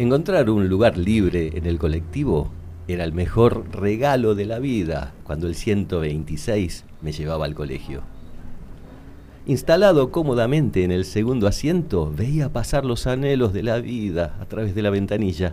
[0.00, 2.50] Encontrar un lugar libre en el colectivo
[2.88, 8.00] era el mejor regalo de la vida cuando el 126 me llevaba al colegio.
[9.44, 14.74] Instalado cómodamente en el segundo asiento, veía pasar los anhelos de la vida a través
[14.74, 15.52] de la ventanilla.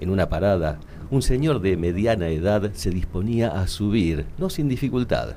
[0.00, 0.80] En una parada,
[1.10, 5.34] un señor de mediana edad se disponía a subir, no sin dificultad.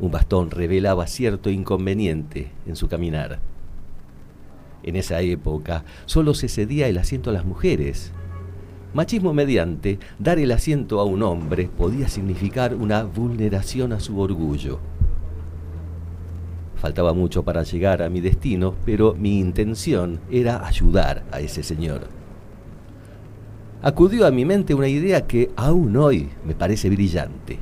[0.00, 3.38] Un bastón revelaba cierto inconveniente en su caminar.
[4.88, 8.10] En esa época solo se cedía el asiento a las mujeres.
[8.94, 14.78] Machismo mediante, dar el asiento a un hombre podía significar una vulneración a su orgullo.
[16.76, 22.08] Faltaba mucho para llegar a mi destino, pero mi intención era ayudar a ese señor.
[23.82, 27.58] Acudió a mi mente una idea que aún hoy me parece brillante.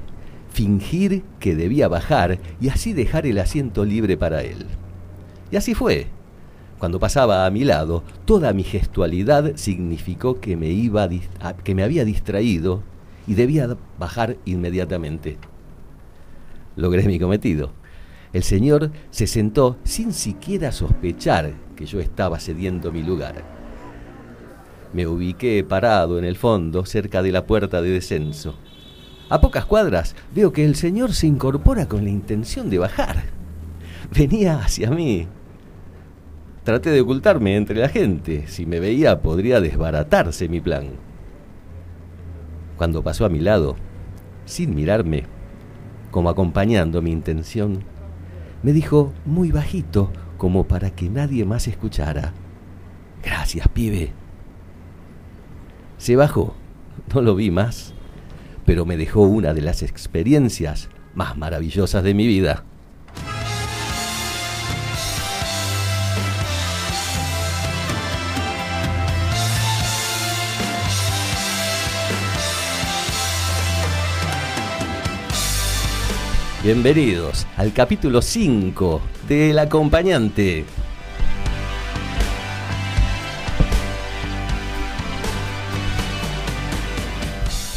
[0.53, 4.65] Fingir que debía bajar y así dejar el asiento libre para él.
[5.51, 6.15] Y así fue.
[6.79, 11.09] Cuando pasaba a mi lado, toda mi gestualidad significó que me, iba
[11.65, 12.83] que me había distraído
[13.27, 15.39] y debía bajar inmediatamente.
[16.77, 17.73] Logré mi cometido.
[18.35, 23.43] El señor se sentó sin siquiera sospechar que yo estaba cediendo mi lugar.
[24.93, 28.55] Me ubiqué parado en el fondo, cerca de la puerta de descenso.
[29.31, 33.25] A pocas cuadras veo que el señor se incorpora con la intención de bajar.
[34.15, 35.27] Venía hacia mí,
[36.67, 38.49] Traté de ocultarme entre la gente.
[38.49, 40.89] Si me veía podría desbaratarse mi plan.
[42.77, 43.77] Cuando pasó a mi lado,
[44.47, 45.27] sin mirarme,
[46.11, 47.85] como acompañando mi intención,
[48.65, 52.33] me dijo muy bajito, como para que nadie más escuchara.
[53.23, 54.11] Gracias, pibe.
[55.99, 56.57] Se bajó,
[57.15, 57.95] no lo vi más,
[58.65, 62.65] pero me dejó una de las experiencias más maravillosas de mi vida.
[76.67, 80.65] Bienvenidos al capítulo 5 del acompañante.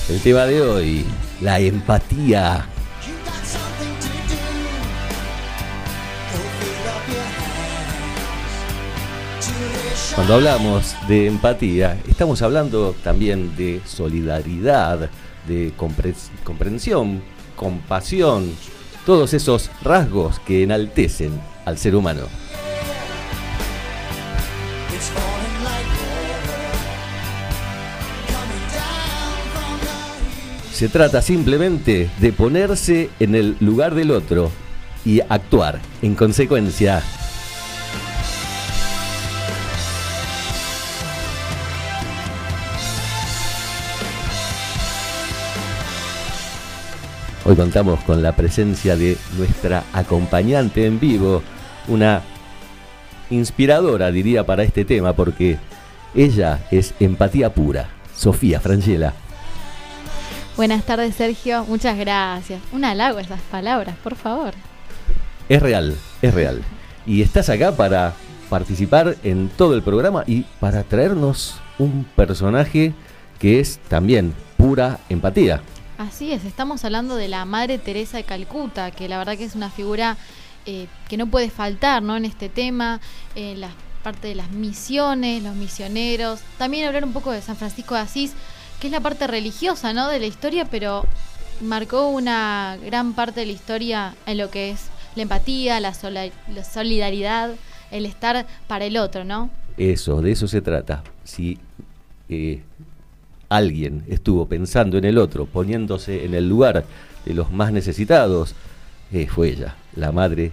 [0.10, 1.06] El tema de hoy,
[1.40, 2.66] la empatía.
[10.16, 15.12] Cuando hablamos de empatía, estamos hablando también de solidaridad,
[15.48, 15.74] de
[16.44, 17.22] comprensión,
[17.56, 18.52] compasión,
[19.09, 21.31] todos esos rasgos que enaltecen
[21.66, 22.25] al ser humano.
[30.72, 34.52] Se trata simplemente de ponerse en el lugar del otro
[35.03, 37.02] y actuar en consecuencia.
[47.50, 51.42] Hoy contamos con la presencia de nuestra acompañante en vivo,
[51.88, 52.22] una
[53.32, 55.58] inspiradora diría para este tema porque
[56.14, 59.14] ella es empatía pura, Sofía Frangela.
[60.58, 62.62] Buenas tardes Sergio, muchas gracias.
[62.72, 64.53] Un halago esas palabras, por favor.
[65.50, 66.62] Es real, es real.
[67.08, 68.14] Y estás acá para
[68.52, 72.94] participar en todo el programa y para traernos un personaje
[73.40, 75.64] que es también pura empatía.
[75.99, 79.55] Así es, estamos hablando de la Madre Teresa de Calcuta, que la verdad que es
[79.55, 80.16] una figura
[80.66, 82.16] eh, que no puede faltar ¿no?
[82.16, 83.01] en este tema,
[83.35, 87.96] en la parte de las misiones, los misioneros, también hablar un poco de San Francisco
[87.96, 88.31] de Asís,
[88.79, 90.07] que es la parte religiosa ¿no?
[90.07, 91.03] de la historia, pero
[91.59, 94.85] marcó una gran parte de la historia en lo que es
[95.17, 95.93] la empatía, la,
[96.63, 97.55] solidaridad,
[97.91, 99.49] el estar para el otro, ¿no?
[99.75, 101.03] Eso, de eso se trata.
[101.25, 101.57] Si
[102.29, 102.63] eh,
[103.49, 106.85] alguien estuvo pensando en el otro, poniéndose en el lugar
[107.25, 108.55] de los más necesitados,
[109.11, 110.51] eh, fue ella, la madre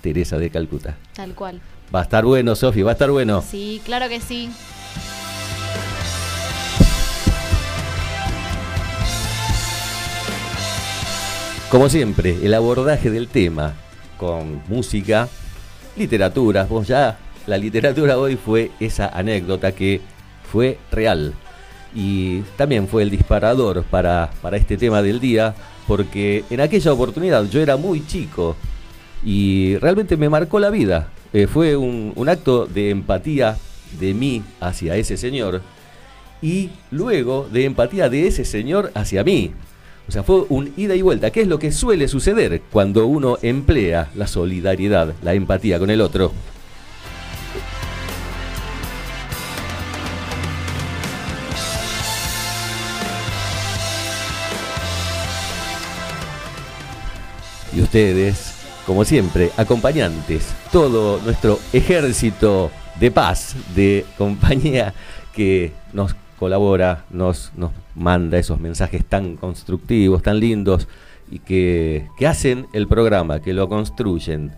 [0.00, 0.96] Teresa de Calcuta.
[1.14, 1.60] Tal cual.
[1.94, 3.42] Va a estar bueno, Sofi, va a estar bueno.
[3.42, 4.50] Sí, claro que sí.
[11.70, 13.74] Como siempre, el abordaje del tema
[14.16, 15.28] con música,
[15.96, 16.64] literatura.
[16.64, 20.00] Vos ya, la literatura hoy fue esa anécdota que
[20.50, 21.34] fue real.
[21.94, 25.54] Y también fue el disparador para, para este tema del día,
[25.86, 28.56] porque en aquella oportunidad yo era muy chico
[29.24, 31.08] y realmente me marcó la vida.
[31.32, 33.56] Eh, fue un, un acto de empatía
[33.98, 35.62] de mí hacia ese señor
[36.40, 39.52] y luego de empatía de ese señor hacia mí.
[40.08, 43.36] O sea, fue un ida y vuelta, ¿Qué es lo que suele suceder cuando uno
[43.42, 46.32] emplea la solidaridad, la empatía con el otro.
[57.88, 58.52] Ustedes,
[58.84, 62.70] como siempre, acompañantes, todo nuestro ejército
[63.00, 64.92] de paz, de compañía
[65.34, 70.86] que nos colabora, nos, nos manda esos mensajes tan constructivos, tan lindos
[71.30, 74.52] y que, hacen el programa, que lo construyen.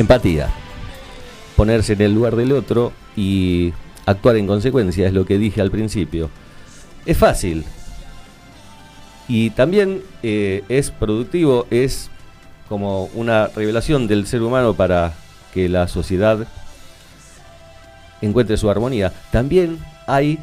[0.02, 0.50] Empatía.
[1.54, 3.72] Ponerse en el lugar del otro y
[4.04, 6.28] actuar en consecuencia, es lo que dije al principio.
[7.06, 7.64] Es fácil.
[9.28, 12.10] Y también eh, es productivo, es
[12.68, 15.14] como una revelación del ser humano para
[15.54, 16.48] que la sociedad
[18.20, 19.12] encuentre su armonía.
[19.30, 20.40] También hay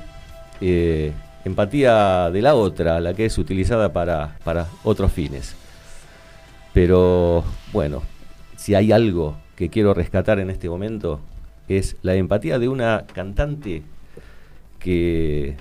[0.61, 1.11] eh,
[1.43, 5.53] empatía de la otra, la que es utilizada para, para otros fines.
[6.73, 7.43] Pero
[7.73, 8.03] bueno,
[8.55, 11.19] si hay algo que quiero rescatar en este momento
[11.67, 13.83] es la empatía de una cantante
[14.79, 15.57] que,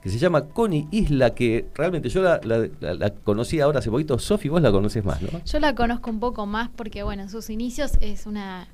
[0.00, 4.16] que se llama Connie Isla, que realmente yo la, la, conocí ahora hace poquito.
[4.20, 5.44] Sofi, vos la conoces más, ¿no?
[5.44, 8.68] Yo la conozco un poco más porque, bueno, en sus inicios es una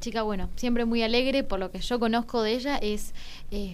[0.00, 3.14] chica, bueno, siempre muy alegre, por lo que yo conozco de ella, es,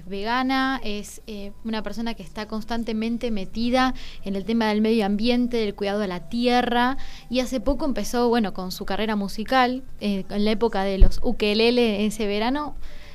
[0.06, 5.58] vegana, es eh, una persona que está constantemente metida en el tema del medio ambiente,
[5.58, 6.96] del cuidado de la tierra,
[7.30, 11.20] y hace poco empezó, bueno, con su carrera musical, eh, en la época de los
[11.22, 12.74] ukelele ese verano,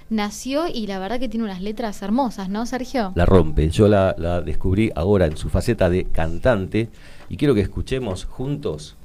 [0.09, 3.11] nació y la verdad que tiene unas letras hermosas, ¿no, Sergio?
[3.15, 6.89] La rompe, yo la, la descubrí ahora en su faceta de cantante,
[7.29, 8.97] y quiero que escuchemos juntos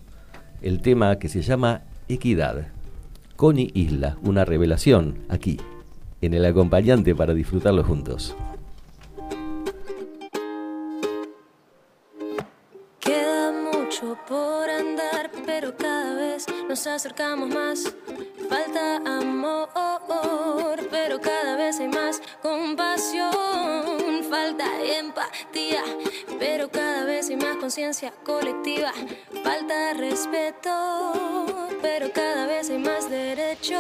[0.63, 2.74] el tema que se llama Equidad.
[3.37, 5.61] Connie Isla, una revelación aquí,
[6.21, 8.37] en el acompañante para disfrutarlo juntos.
[13.00, 17.93] Queda mucho por andar, pero cada vez nos acercamos más.
[18.49, 23.33] Falta amor, pero cada vez hay más compasión.
[24.29, 25.83] Falta empatía,
[26.39, 28.93] pero cada vez hay más conciencia colectiva.
[29.43, 33.79] Falta respeto pero cada vez hay más derechos.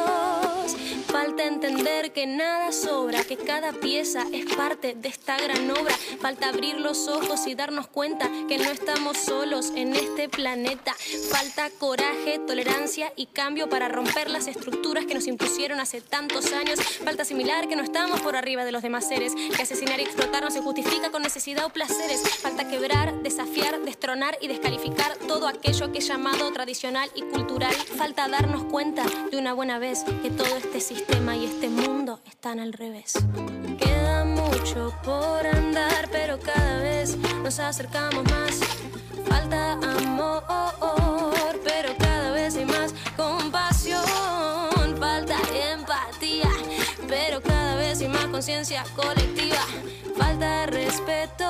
[1.06, 5.96] Falta entender que nada sobra, que cada pieza es parte de esta gran obra.
[6.20, 10.94] Falta abrir los ojos y darnos cuenta que no estamos solos en este planeta.
[11.30, 16.78] Falta coraje, tolerancia y cambio para romper las estructuras que nos impusieron hace tantos años.
[17.04, 20.44] Falta asimilar que no estamos por arriba de los demás seres, que asesinar y explotar
[20.44, 22.22] no se justifica con necesidad o placeres.
[22.40, 27.74] Falta quebrar, desafiar, destronar y descalificar todo aquello que es llamado tradicional y cultural.
[27.74, 32.60] Falta darnos cuenta de una buena vez que todo este sistema y este mundo están
[32.60, 33.14] al revés.
[33.78, 38.60] Queda mucho por andar, pero cada vez nos acercamos más.
[39.26, 40.44] Falta amor,
[41.64, 42.94] pero cada vez hay más
[48.34, 49.64] conciencia colectiva.
[50.18, 51.46] Falta respeto,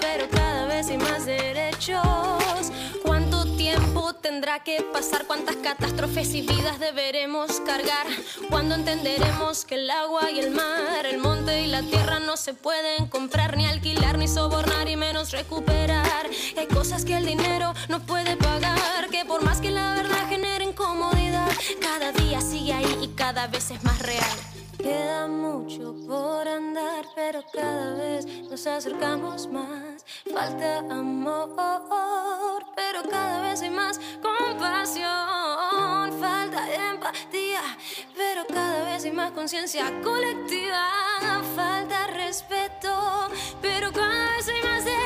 [0.00, 2.72] pero cada vez hay más derechos.
[3.04, 5.26] ¿Cuánto tiempo tendrá que pasar?
[5.26, 8.06] ¿Cuántas catástrofes y vidas deberemos cargar?
[8.48, 12.54] ¿Cuándo entenderemos que el agua y el mar, el monte y la tierra no se
[12.54, 16.26] pueden comprar, ni alquilar, ni sobornar y menos recuperar?
[16.56, 20.64] Hay cosas que el dinero no puede pagar, que por más que la verdad genere
[20.64, 21.50] incomodidad,
[21.82, 24.45] cada día sigue ahí y cada vez es más real.
[24.86, 30.04] Queda mucho por andar, pero cada vez nos acercamos más.
[30.32, 36.20] Falta amor, pero cada vez hay más compasión.
[36.20, 37.62] Falta empatía,
[38.16, 40.86] pero cada vez hay más conciencia colectiva.
[41.56, 43.28] Falta respeto,
[43.60, 45.05] pero cada vez hay más derechos.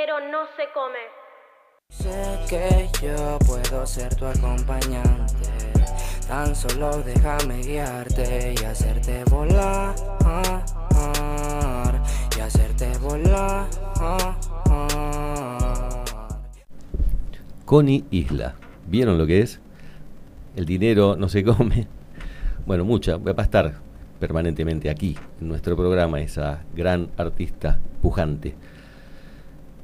[0.00, 0.98] Dinero no se come.
[1.90, 5.50] Sé que yo puedo ser tu acompañante.
[6.26, 9.94] Tan solo déjame guiarte y hacerte volar.
[12.34, 13.66] Y hacerte volar.
[17.66, 18.54] Connie Isla.
[18.86, 19.60] ¿Vieron lo que es?
[20.56, 21.86] El dinero no se come.
[22.64, 23.18] Bueno, mucha.
[23.18, 23.74] Va a estar
[24.18, 28.54] permanentemente aquí, en nuestro programa, esa gran artista pujante.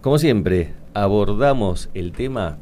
[0.07, 2.59] Como siempre, abordamos el tema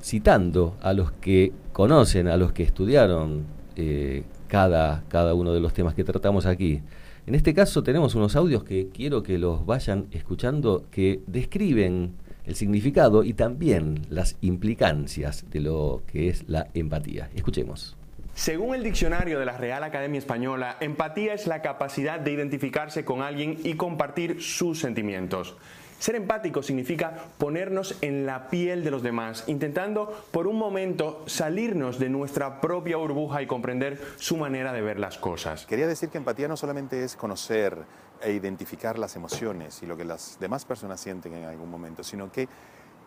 [0.00, 5.74] citando a los que conocen, a los que estudiaron eh, cada, cada uno de los
[5.74, 6.82] temas que tratamos aquí.
[7.26, 12.12] En este caso tenemos unos audios que quiero que los vayan escuchando que describen
[12.46, 17.28] el significado y también las implicancias de lo que es la empatía.
[17.34, 17.96] Escuchemos.
[18.34, 23.20] Según el diccionario de la Real Academia Española, empatía es la capacidad de identificarse con
[23.20, 25.56] alguien y compartir sus sentimientos.
[26.04, 31.98] Ser empático significa ponernos en la piel de los demás, intentando por un momento salirnos
[31.98, 35.64] de nuestra propia burbuja y comprender su manera de ver las cosas.
[35.64, 37.78] Quería decir que empatía no solamente es conocer
[38.20, 42.30] e identificar las emociones y lo que las demás personas sienten en algún momento, sino
[42.30, 42.46] que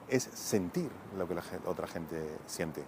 [0.09, 0.89] es sentir
[1.19, 2.15] lo que la otra gente
[2.47, 2.81] siente.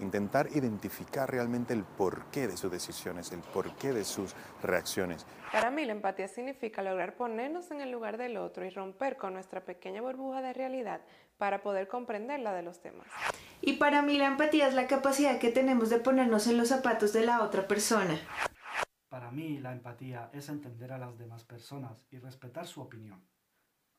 [0.00, 5.26] Intentar identificar realmente el porqué de sus decisiones, el porqué de sus reacciones.
[5.52, 9.32] Para mí la empatía significa lograr ponernos en el lugar del otro y romper con
[9.32, 11.00] nuestra pequeña burbuja de realidad
[11.38, 13.08] para poder comprender la de los demás.
[13.60, 17.12] Y para mí la empatía es la capacidad que tenemos de ponernos en los zapatos
[17.12, 18.18] de la otra persona.
[19.08, 23.26] Para mí, la empatía es entender a las demás personas y respetar su opinión,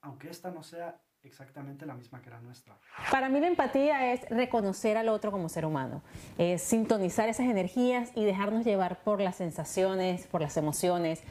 [0.02, 2.78] aunque esta no sea exactamente la misma que la nuestra.
[3.12, 6.02] Para mí la empatía es reconocer al otro como ser humano,
[6.38, 11.22] es sintonizar esas energías y dejarnos llevar por las sensaciones, por las emociones.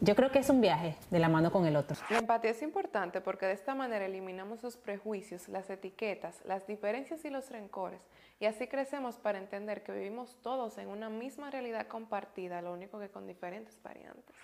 [0.00, 1.96] Yo creo que es un viaje de la mano con el otro.
[2.10, 7.24] La empatía es importante porque de esta manera eliminamos los prejuicios, las etiquetas, las diferencias
[7.24, 8.00] y los rencores
[8.38, 12.98] y así crecemos para entender que vivimos todos en una misma realidad compartida, lo único
[12.98, 14.36] que con diferentes variantes.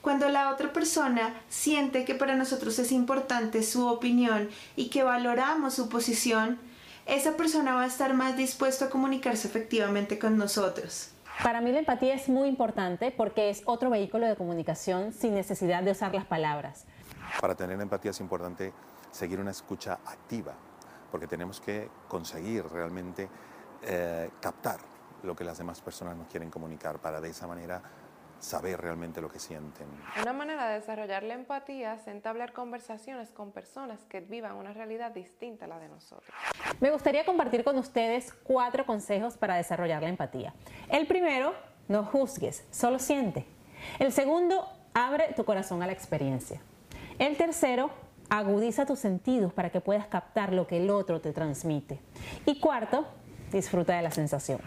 [0.00, 5.74] Cuando la otra persona siente que para nosotros es importante su opinión y que valoramos
[5.74, 6.58] su posición,
[7.06, 11.10] esa persona va a estar más dispuesto a comunicarse efectivamente con nosotros.
[11.42, 15.82] Para mí la empatía es muy importante porque es otro vehículo de comunicación sin necesidad
[15.82, 16.86] de usar las palabras.
[17.40, 18.72] Para tener empatía es importante
[19.10, 20.54] seguir una escucha activa,
[21.12, 23.28] porque tenemos que conseguir realmente
[23.82, 24.80] eh, captar
[25.22, 27.80] lo que las demás personas nos quieren comunicar para de esa manera
[28.40, 29.86] saber realmente lo que sienten.
[30.20, 35.12] Una manera de desarrollar la empatía es entablar conversaciones con personas que vivan una realidad
[35.12, 36.28] distinta a la de nosotros.
[36.80, 40.54] Me gustaría compartir con ustedes cuatro consejos para desarrollar la empatía.
[40.88, 41.54] El primero,
[41.86, 43.46] no juzgues, solo siente.
[44.00, 46.60] El segundo, abre tu corazón a la experiencia.
[47.20, 47.90] El tercero,
[48.38, 52.00] agudiza tus sentidos para que puedas captar lo que el otro te transmite.
[52.46, 53.06] Y cuarto,
[53.52, 54.60] disfruta de la sensación.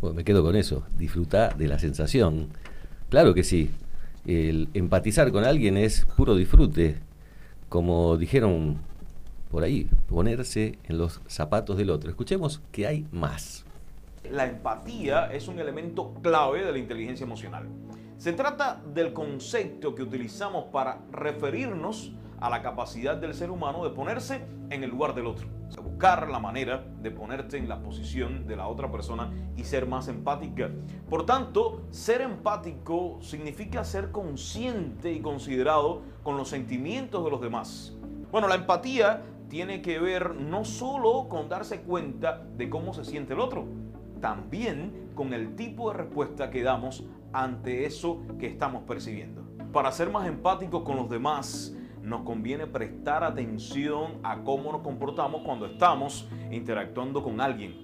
[0.00, 2.48] Bueno, me quedo con eso, disfruta de la sensación.
[3.10, 3.70] Claro que sí,
[4.24, 6.96] el empatizar con alguien es puro disfrute,
[7.68, 8.78] como dijeron
[9.50, 12.08] por ahí, ponerse en los zapatos del otro.
[12.08, 13.64] Escuchemos que hay más.
[14.30, 17.68] La empatía es un elemento clave de la inteligencia emocional.
[18.18, 23.90] Se trata del concepto que utilizamos para referirnos a la capacidad del ser humano de
[23.90, 25.46] ponerse en el lugar del otro.
[25.68, 29.64] O sea, buscar la manera de ponerte en la posición de la otra persona y
[29.64, 30.70] ser más empática.
[31.10, 37.96] Por tanto, ser empático significa ser consciente y considerado con los sentimientos de los demás.
[38.32, 43.34] Bueno, la empatía tiene que ver no solo con darse cuenta de cómo se siente
[43.34, 43.66] el otro,
[44.20, 47.04] también con el tipo de respuesta que damos
[47.36, 49.42] ante eso que estamos percibiendo.
[49.70, 55.42] Para ser más empáticos con los demás, nos conviene prestar atención a cómo nos comportamos
[55.42, 57.82] cuando estamos interactuando con alguien.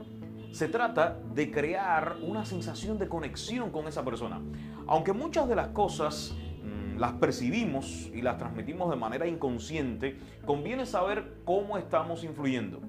[0.53, 4.41] Se trata de crear una sensación de conexión con esa persona.
[4.87, 10.87] Aunque muchas de las cosas mm, las percibimos y las transmitimos de manera inconsciente, conviene
[10.87, 12.81] saber cómo estamos influyendo.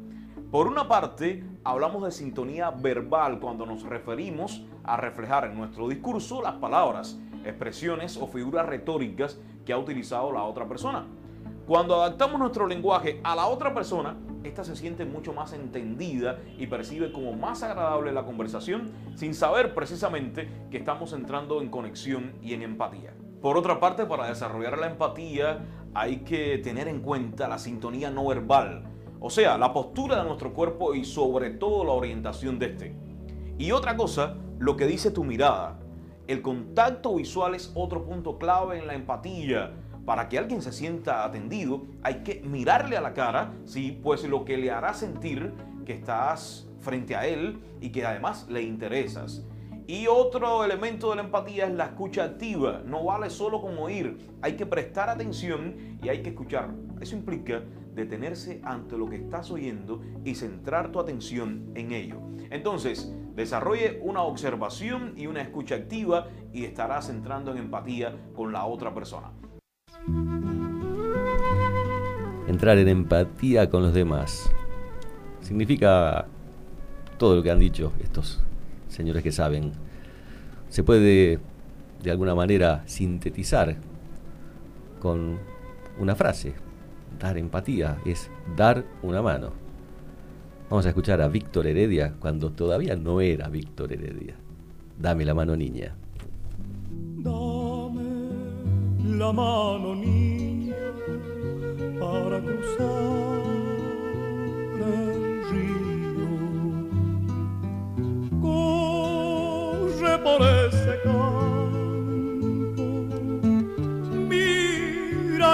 [0.49, 6.41] Por una parte, hablamos de sintonía verbal cuando nos referimos a reflejar en nuestro discurso
[6.41, 11.05] las palabras, expresiones o figuras retóricas que ha utilizado la otra persona.
[11.65, 16.67] Cuando adaptamos nuestro lenguaje a la otra persona, ésta se siente mucho más entendida y
[16.67, 22.53] percibe como más agradable la conversación sin saber precisamente que estamos entrando en conexión y
[22.53, 23.13] en empatía.
[23.41, 28.27] Por otra parte, para desarrollar la empatía hay que tener en cuenta la sintonía no
[28.27, 28.85] verbal,
[29.19, 32.95] o sea, la postura de nuestro cuerpo y sobre todo la orientación de este.
[33.57, 35.77] Y otra cosa, lo que dice tu mirada.
[36.25, 39.73] El contacto visual es otro punto clave en la empatía.
[40.05, 44.45] Para que alguien se sienta atendido, hay que mirarle a la cara, sí, pues lo
[44.45, 45.53] que le hará sentir
[45.85, 49.45] que estás frente a él y que además le interesas.
[49.85, 52.83] Y otro elemento de la empatía es la escucha activa.
[52.85, 56.69] No vale solo con oír, hay que prestar atención y hay que escuchar.
[57.01, 62.21] Eso implica detenerse ante lo que estás oyendo y centrar tu atención en ello.
[62.49, 68.65] Entonces, desarrolle una observación y una escucha activa y estarás entrando en empatía con la
[68.65, 69.31] otra persona.
[72.47, 74.51] Entrar en empatía con los demás
[75.41, 76.27] significa
[77.17, 78.43] todo lo que han dicho estos
[78.87, 79.71] señores que saben.
[80.69, 81.39] Se puede
[82.01, 83.77] de alguna manera sintetizar
[84.99, 85.39] con
[85.99, 86.53] una frase.
[87.23, 89.51] Dar empatía es dar una mano.
[90.69, 94.35] Vamos a escuchar a Víctor Heredia cuando todavía no era Víctor Heredia.
[94.99, 95.95] Dame la mano niña.
[97.19, 98.03] Dame
[99.05, 100.75] la mano niña
[101.97, 103.41] para cruzar
[104.81, 105.93] el río.
[110.23, 110.99] Por ese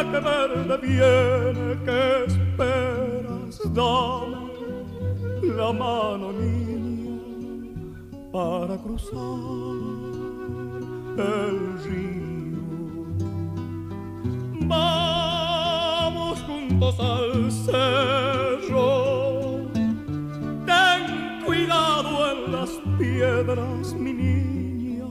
[0.04, 4.50] que verde viene, que esperas, dame
[5.44, 7.76] la mano niña
[8.32, 9.20] para cruzar
[11.18, 12.60] el río.
[14.62, 18.88] Vamos juntos al cerro.
[20.66, 21.02] Ten
[21.46, 25.08] cuidado en las piedras, mi niña.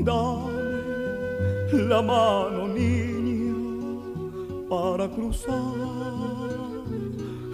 [0.00, 0.60] Dame
[1.72, 3.09] la mano, niña,
[4.80, 5.60] para cruzar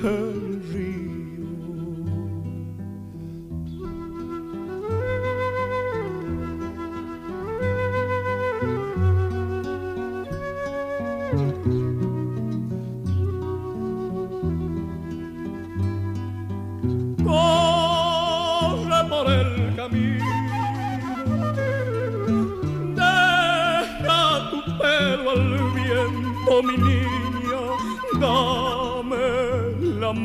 [0.05, 0.46] el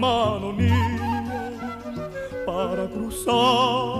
[0.01, 1.51] mano, niña,
[2.43, 3.90] para cruzar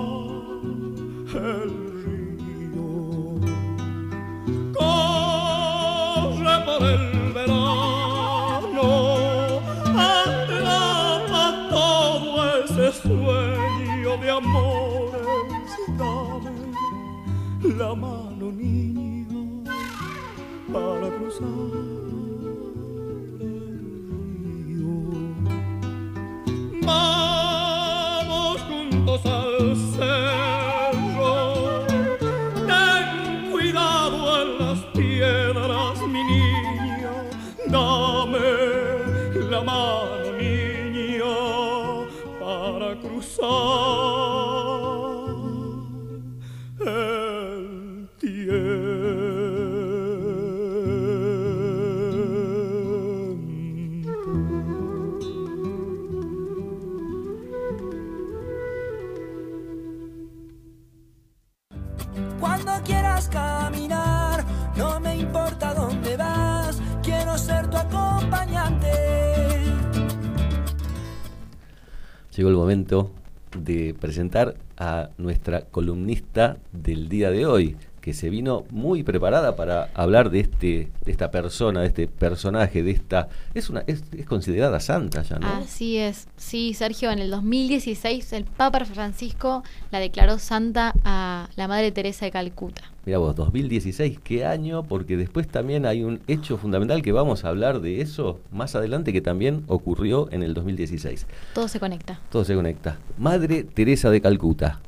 [72.71, 79.89] de presentar a nuestra columnista del día de hoy, que se vino muy preparada para
[79.93, 84.25] hablar de este, de esta persona, de este personaje, de esta es una es, es
[84.25, 85.47] considerada santa ya, ¿no?
[85.47, 86.27] Así es.
[86.35, 92.25] Sí, Sergio, en el 2016 el Papa Francisco la declaró santa a la Madre Teresa
[92.25, 92.81] de Calcuta.
[93.05, 97.49] Mira vos, 2016, qué año, porque después también hay un hecho fundamental que vamos a
[97.49, 101.25] hablar de eso más adelante que también ocurrió en el 2016.
[101.55, 102.19] Todo se conecta.
[102.29, 102.99] Todo se conecta.
[103.17, 104.81] Madre Teresa de Calcuta.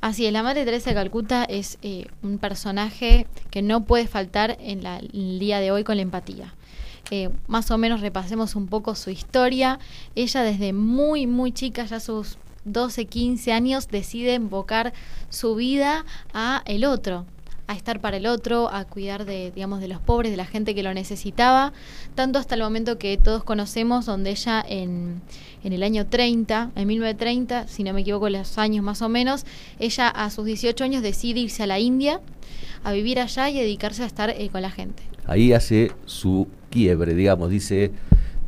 [0.00, 4.56] Así es, la Madre Teresa de Calcuta es eh, un personaje que no puede faltar
[4.60, 6.54] en la- el día de hoy con la empatía.
[7.10, 9.78] Eh, más o menos repasemos un poco su historia.
[10.14, 14.92] Ella desde muy, muy chica, ya sus 12, 15 años, decide invocar
[15.30, 16.04] su vida
[16.34, 17.24] a el otro,
[17.66, 20.74] a estar para el otro, a cuidar de, digamos, de los pobres, de la gente
[20.74, 21.72] que lo necesitaba,
[22.14, 25.20] tanto hasta el momento que todos conocemos, donde ella en,
[25.64, 29.44] en el año 30, en 1930, si no me equivoco los años más o menos,
[29.78, 32.20] ella a sus 18 años decide irse a la India,
[32.84, 35.02] a vivir allá y dedicarse a estar eh, con la gente.
[35.26, 37.90] Ahí hace su quiebre, digamos, dice,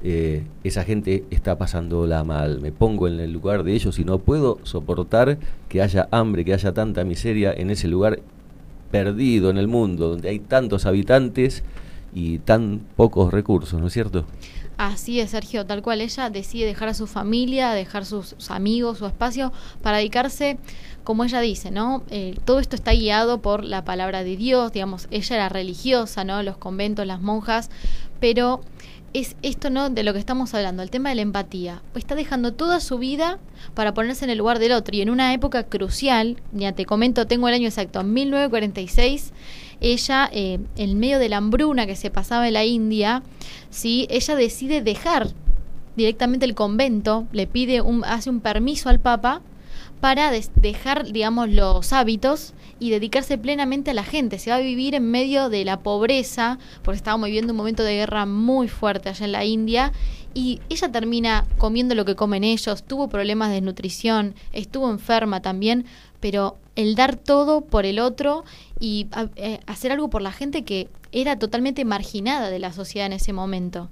[0.04, 4.18] eh, esa gente está pasándola mal, me pongo en el lugar de ellos y no
[4.18, 8.20] puedo soportar que haya hambre, que haya tanta miseria en ese lugar
[8.90, 11.62] perdido en el mundo, donde hay tantos habitantes
[12.14, 14.24] y tan pocos recursos, ¿no es cierto?
[14.78, 18.98] Así es, Sergio, tal cual ella decide dejar a su familia, dejar sus, sus amigos,
[18.98, 20.56] su espacio, para dedicarse,
[21.02, 22.04] como ella dice, ¿no?
[22.10, 26.44] Eh, todo esto está guiado por la palabra de Dios, digamos, ella era religiosa, ¿no?
[26.44, 27.70] Los conventos, las monjas,
[28.20, 28.60] pero
[29.14, 29.90] es esto, ¿no?
[29.90, 31.82] De lo que estamos hablando, el tema de la empatía.
[31.94, 33.38] Está dejando toda su vida
[33.74, 37.26] para ponerse en el lugar del otro y en una época crucial, ya te comento,
[37.26, 39.32] tengo el año exacto, 1946,
[39.80, 43.22] ella, eh, en medio de la hambruna que se pasaba en la India,
[43.70, 44.06] ¿sí?
[44.10, 45.28] ella decide dejar
[45.96, 49.42] directamente el convento, le pide un, hace un permiso al Papa
[50.00, 54.38] para dejar, digamos, los hábitos y dedicarse plenamente a la gente.
[54.38, 57.94] Se va a vivir en medio de la pobreza, porque estábamos viviendo un momento de
[57.94, 59.92] guerra muy fuerte allá en la India,
[60.34, 65.86] y ella termina comiendo lo que comen ellos, tuvo problemas de nutrición, estuvo enferma también,
[66.20, 68.44] pero el dar todo por el otro
[68.78, 73.14] y eh, hacer algo por la gente que era totalmente marginada de la sociedad en
[73.14, 73.88] ese momento.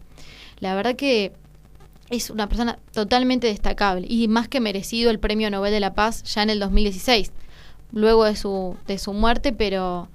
[0.60, 1.32] La verdad que
[2.10, 6.22] es una persona totalmente destacable y más que merecido el Premio Nobel de la Paz
[6.22, 7.32] ya en el 2016,
[7.92, 10.08] luego de su, de su muerte, pero,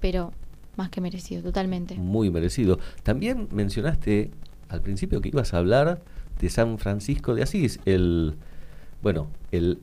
[0.00, 0.32] pero
[0.76, 1.94] más que merecido, totalmente.
[1.96, 2.78] Muy merecido.
[3.02, 4.30] También mencionaste
[4.68, 6.00] al principio que ibas a hablar
[6.40, 8.34] de San Francisco de Asís, el,
[9.02, 9.78] bueno, el,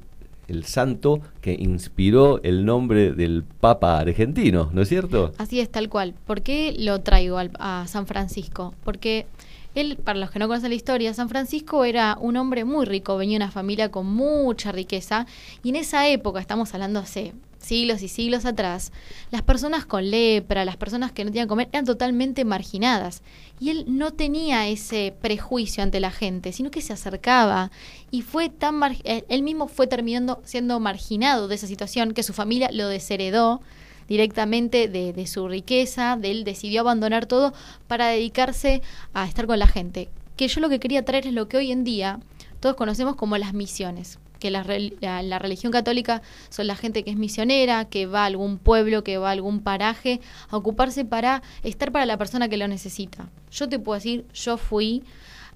[0.48, 5.32] el santo que inspiró el nombre del Papa argentino, ¿no es cierto?
[5.38, 6.16] Así es, tal cual.
[6.26, 8.74] ¿Por qué lo traigo al- a San Francisco?
[8.84, 9.28] Porque
[9.76, 13.18] él, para los que no conocen la historia, San Francisco era un hombre muy rico,
[13.18, 15.26] venía de una familia con mucha riqueza,
[15.64, 18.94] y en esa época, estamos hablando hace siglos y siglos atrás,
[19.32, 23.22] las personas con lepra, las personas que no tenían comer, eran totalmente marginadas.
[23.60, 27.70] Y él no tenía ese prejuicio ante la gente, sino que se acercaba
[28.12, 32.24] y fue tan mar- eh, él mismo fue terminando siendo marginado de esa situación que
[32.24, 33.62] su familia lo desheredó
[34.10, 37.54] directamente de, su riqueza, de él decidió abandonar todo
[37.88, 38.82] para dedicarse
[39.14, 40.10] a estar con la gente.
[40.36, 42.20] Que yo lo que quería traer es lo que hoy en día
[42.60, 44.66] todos conocemos como las misiones que la,
[45.02, 49.04] la- la religión católica son la gente que es misionera, que va a algún pueblo,
[49.04, 53.28] que va a algún paraje, a ocuparse para estar para la persona que lo necesita.
[53.52, 55.04] Yo te puedo decir, yo fui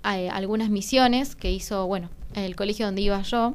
[0.04, 3.54] a eh, algunas misiones que hizo, bueno, el colegio donde iba yo,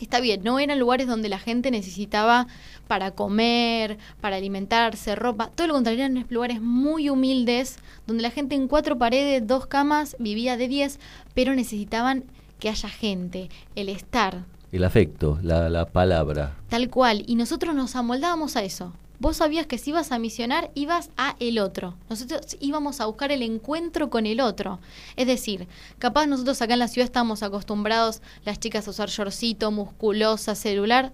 [0.00, 2.46] Está bien, no eran lugares donde la gente necesitaba
[2.86, 5.50] para comer, para alimentarse, ropa.
[5.54, 10.16] Todo lo contrario, eran lugares muy humildes, donde la gente en cuatro paredes, dos camas,
[10.18, 11.00] vivía de diez,
[11.34, 12.24] pero necesitaban
[12.58, 14.44] que haya gente, el estar.
[14.70, 16.56] El afecto, la, la palabra.
[16.68, 17.24] Tal cual.
[17.26, 18.92] Y nosotros nos amoldábamos a eso.
[19.18, 21.94] Vos sabías que si ibas a misionar, ibas a el otro.
[22.10, 24.78] Nosotros íbamos a buscar el encuentro con el otro.
[25.16, 25.66] Es decir,
[25.98, 31.12] capaz nosotros acá en la ciudad estamos acostumbrados, las chicas a usar shortcito, musculosa, celular.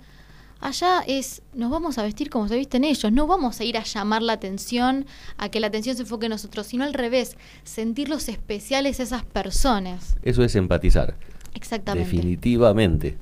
[0.60, 3.82] Allá es, nos vamos a vestir como se visten ellos, no vamos a ir a
[3.82, 8.28] llamar la atención, a que la atención se enfoque en nosotros, sino al revés, sentirlos
[8.28, 10.16] especiales a esas personas.
[10.22, 11.16] Eso es empatizar.
[11.54, 12.08] Exactamente.
[12.08, 13.18] Definitivamente.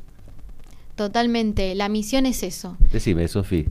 [0.96, 1.74] Totalmente.
[1.74, 2.76] La misión es eso.
[2.92, 3.66] Decime, Sofi,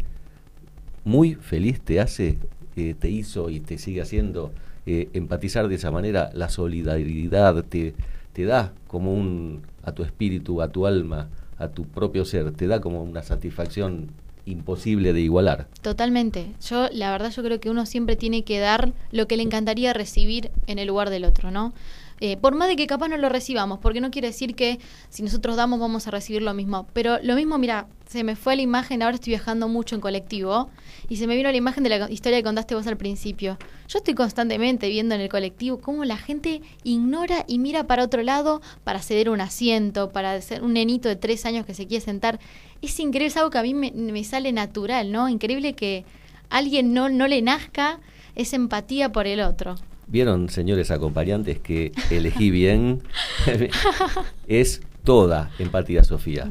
[1.09, 2.37] muy feliz te hace,
[2.75, 4.51] eh, te hizo y te sigue haciendo
[4.85, 7.95] eh, empatizar de esa manera, la solidaridad te,
[8.31, 12.67] te da como un, a tu espíritu, a tu alma, a tu propio ser, te
[12.67, 14.11] da como una satisfacción
[14.45, 15.67] imposible de igualar.
[15.81, 16.51] Totalmente.
[16.67, 19.93] Yo, la verdad, yo creo que uno siempre tiene que dar lo que le encantaría
[19.93, 21.73] recibir en el lugar del otro, ¿no?
[22.21, 24.79] Eh, por más de que capaz no lo recibamos, porque no quiere decir que
[25.09, 26.87] si nosotros damos vamos a recibir lo mismo.
[26.93, 30.69] Pero lo mismo, mira, se me fue la imagen, ahora estoy viajando mucho en colectivo,
[31.07, 33.57] y se me vino la imagen de la historia que contaste vos al principio.
[33.87, 38.21] Yo estoy constantemente viendo en el colectivo cómo la gente ignora y mira para otro
[38.23, 42.03] lado para ceder un asiento, para ser un nenito de tres años que se quiere
[42.03, 42.39] sentar.
[42.81, 45.29] Es increíble, es algo que a mí me, me sale natural, ¿no?
[45.29, 46.05] Increíble que
[46.49, 47.99] alguien no, no le nazca
[48.35, 49.75] esa empatía por el otro.
[50.09, 53.03] Vieron, señores acompañantes, que elegí bien.
[54.47, 56.47] es toda empatía, Sofía.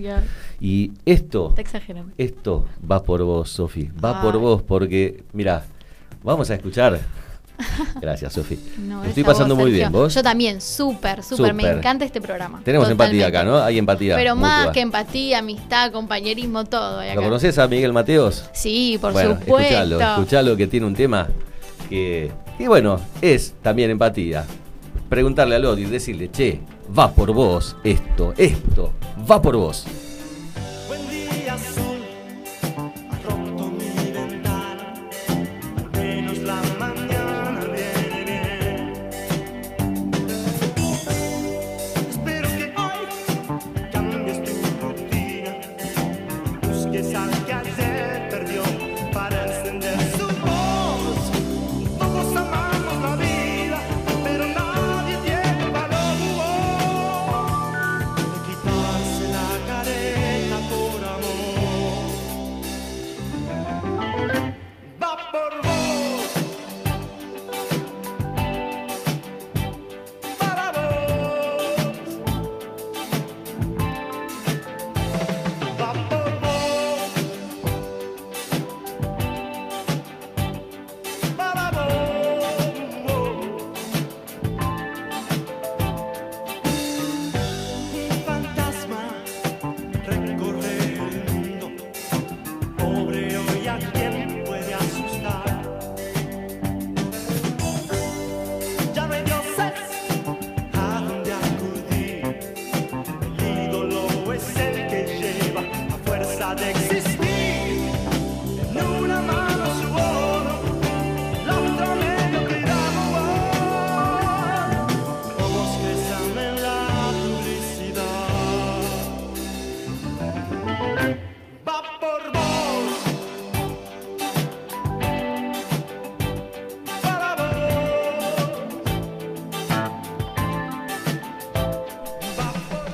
[0.60, 2.12] Y esto, exagerando.
[2.18, 3.90] esto va por vos, Sofi.
[4.02, 5.64] Va por vos porque, mira,
[6.22, 7.00] vamos a escuchar.
[8.00, 8.58] Gracias, Sofi.
[8.78, 9.88] No, Estoy pasando voz, muy Sergio.
[9.88, 9.92] bien.
[9.92, 10.14] ¿Vos?
[10.14, 11.52] Yo también, súper, súper.
[11.52, 12.60] Me encanta este programa.
[12.64, 13.58] Tenemos empatía acá, ¿no?
[13.58, 14.14] Hay empatía.
[14.14, 17.00] Pero más que empatía, amistad, compañerismo, todo.
[17.00, 18.48] hay ¿Lo conoces a Miguel Mateos?
[18.52, 19.58] Sí, por bueno, supuesto.
[19.58, 21.26] escuchalo, escuchalo que tiene un tema
[21.88, 24.44] que, que bueno, es también empatía.
[25.08, 26.60] Preguntarle al odio y decirle, che,
[26.96, 28.92] va por vos esto, esto,
[29.30, 29.86] va por vos.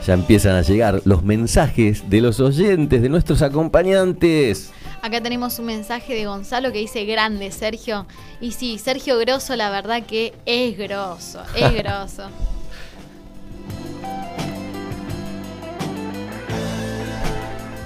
[0.06, 4.70] Ya empiezan a llegar los mensajes de los oyentes, de nuestros acompañantes.
[5.00, 8.06] Acá tenemos un mensaje de Gonzalo que dice grande, Sergio.
[8.38, 12.24] Y sí, Sergio Grosso, la verdad que es grosso, es grosso.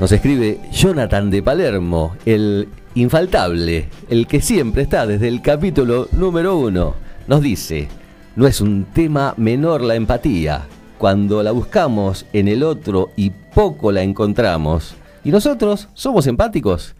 [0.00, 6.56] Nos escribe Jonathan de Palermo, el infaltable, el que siempre está desde el capítulo número
[6.56, 6.94] uno.
[7.28, 7.88] Nos dice,
[8.34, 10.66] no es un tema menor la empatía,
[10.98, 14.94] cuando la buscamos en el otro y poco la encontramos.
[15.24, 16.94] ¿Y nosotros somos empáticos?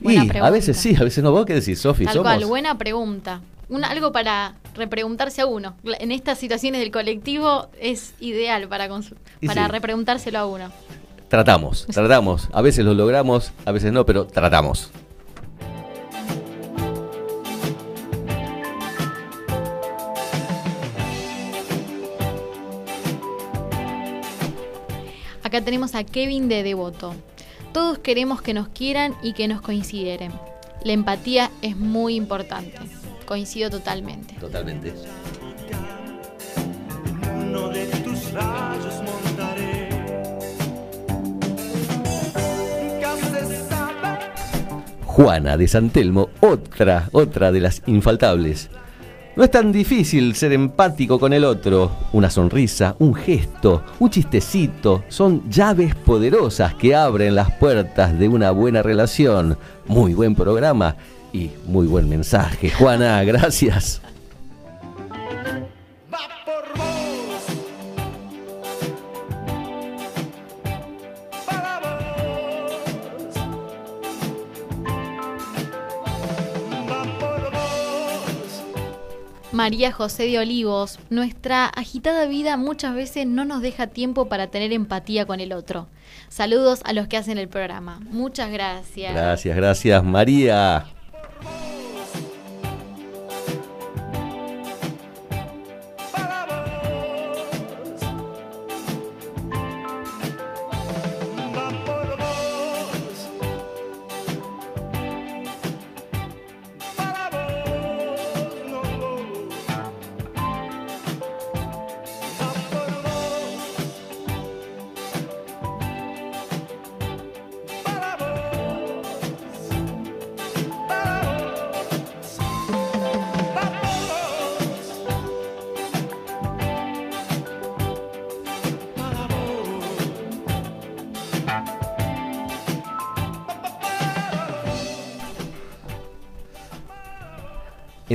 [0.00, 1.30] Buena y a veces sí, a veces no.
[1.32, 2.04] ¿Vos qué decís, Sofi?
[2.04, 2.32] Tal ¿Somos?
[2.32, 3.40] cual, buena pregunta.
[3.68, 5.74] Un- algo para repreguntarse a uno.
[5.84, 9.70] En estas situaciones del colectivo es ideal para, para sí.
[9.70, 10.72] repreguntárselo a uno.
[11.28, 12.48] Tratamos, tratamos.
[12.52, 14.90] A veces lo logramos, a veces no, pero tratamos.
[25.42, 27.14] Acá tenemos a Kevin de Devoto.
[27.72, 30.32] Todos queremos que nos quieran y que nos consideren.
[30.84, 32.78] La empatía es muy importante.
[33.26, 34.34] Coincido totalmente.
[34.40, 34.92] Totalmente.
[37.72, 39.88] de tus rayos montaré.
[45.04, 48.70] Juana de San Telmo, otra, otra de las infaltables.
[49.40, 51.90] No es tan difícil ser empático con el otro.
[52.12, 58.50] Una sonrisa, un gesto, un chistecito son llaves poderosas que abren las puertas de una
[58.50, 59.56] buena relación.
[59.86, 60.94] Muy buen programa
[61.32, 62.68] y muy buen mensaje.
[62.68, 64.02] Juana, gracias.
[79.60, 84.72] María José de Olivos, nuestra agitada vida muchas veces no nos deja tiempo para tener
[84.72, 85.86] empatía con el otro.
[86.30, 88.00] Saludos a los que hacen el programa.
[88.08, 89.12] Muchas gracias.
[89.12, 90.86] Gracias, gracias María.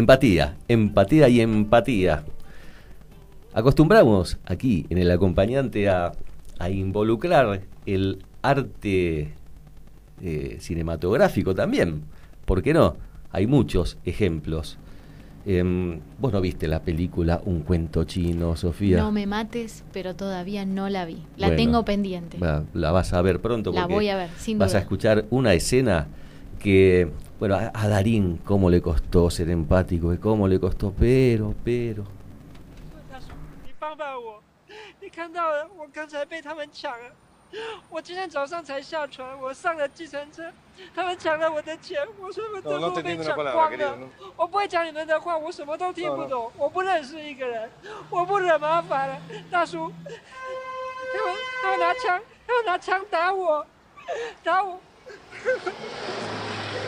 [0.06, 2.24] Empatía, empatía y empatía.
[3.56, 6.12] Acostumbramos aquí en el acompañante a,
[6.60, 9.34] a involucrar el arte
[10.22, 12.04] eh, cinematográfico también.
[12.46, 12.98] ¿Por qué no?
[13.32, 14.78] Hay muchos ejemplos.
[15.48, 18.98] Em, vos no viste la película Un cuento chino, Sofía.
[18.98, 21.24] No me mates, pero todavía no la vi.
[21.38, 22.38] La Bueno, tengo pendiente.
[22.38, 23.72] La, la vas a ver pronto.
[23.72, 24.78] La porque voy a ver, sin Vas duda.
[24.78, 26.06] a escuchar una escena
[26.60, 27.10] que,
[27.40, 32.04] bueno, a, a, Darín cómo le costó ser empático, y cómo le costó, pero, pero...
[42.64, 44.10] No, no te entiendo palabra, querido, no.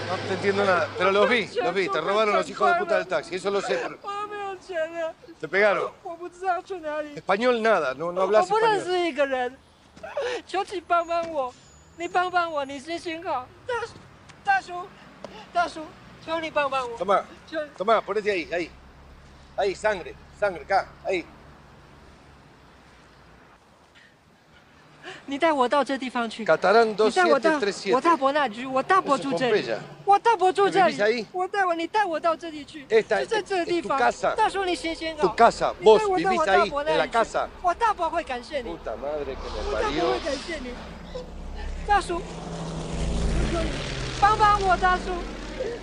[0.08, 1.89] No te entiendo nada, pero los vi, los vi.
[1.89, 3.78] Te robaron los hijos de puta del taxi, eso lo sé.
[5.39, 5.91] Te pegaron.
[7.15, 8.84] Español nada, no, no hablas español.
[16.98, 17.24] Toma,
[17.78, 18.72] toma, ponete ahí, ahí.
[19.58, 21.26] Ahí, sangre, sangre, acá, ahí.
[25.26, 26.43] 你带我到这地方去。
[26.43, 26.56] 你带
[27.26, 27.60] 我到
[27.91, 29.74] 我大伯那里去，我大伯住这里，
[30.06, 31.26] 我大伯住这里。
[31.32, 34.00] 我带我，你带我到这里去，就在这地方。
[34.00, 35.20] 大叔，你行行啊。
[35.22, 35.46] 你带
[35.82, 38.70] 我到我大伯那里去，我大伯会感谢你。
[38.70, 39.26] 我大伯会
[40.20, 40.74] 感谢你。
[41.86, 42.22] 大叔，
[44.20, 45.37] 帮帮我，大叔。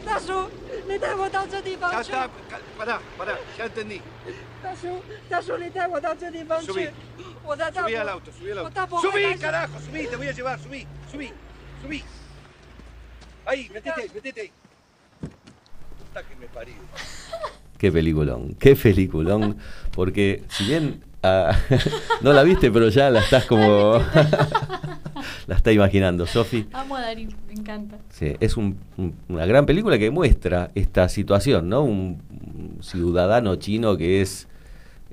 [0.06, 0.50] 大叔，
[0.88, 2.12] 你带我到这地 Ya 方去。
[2.12, 4.02] está, ca- pará, pará, ya entendí.
[4.64, 6.90] 大叔，大叔，你带我到这地方去 Subí.。
[7.44, 8.74] 我的大伯 Subí al auto, subí al 我 auto.
[8.74, 11.32] 大伯会 Subí, 感谢 carajo, subí, te voy a llevar, subí, subí,
[11.82, 12.04] subí.
[13.46, 14.52] Ahí, metete, metete ahí.
[15.22, 16.76] Puta que me parió.
[17.78, 19.58] Qué peliculón, qué peliculón.
[19.92, 21.58] Porque si bien ah,
[22.22, 23.98] no la viste, pero ya la estás como.
[25.48, 26.68] la está imaginando, Sofi.
[26.74, 27.99] Amo a Darín, me encanta.
[28.11, 31.83] Sí, es un- un- una gran película que muestra esta situación, ¿no?
[31.83, 34.47] Un, un ciudadano chino que es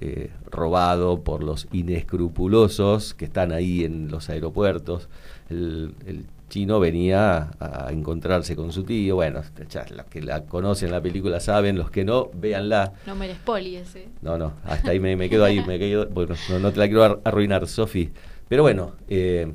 [0.03, 5.09] eh, robado por los inescrupulosos que están ahí en los aeropuertos.
[5.49, 9.15] El, el chino venía a, a encontrarse con su tío.
[9.15, 12.93] Bueno, ya los que la conocen la película saben, los que no, véanla.
[13.05, 14.07] No me poli ese.
[14.21, 16.87] No, no, hasta ahí me, me quedo ahí, me quedo, bueno, no, no te la
[16.87, 18.09] quiero ar- arruinar, Sofi.
[18.49, 19.51] Pero bueno, eh,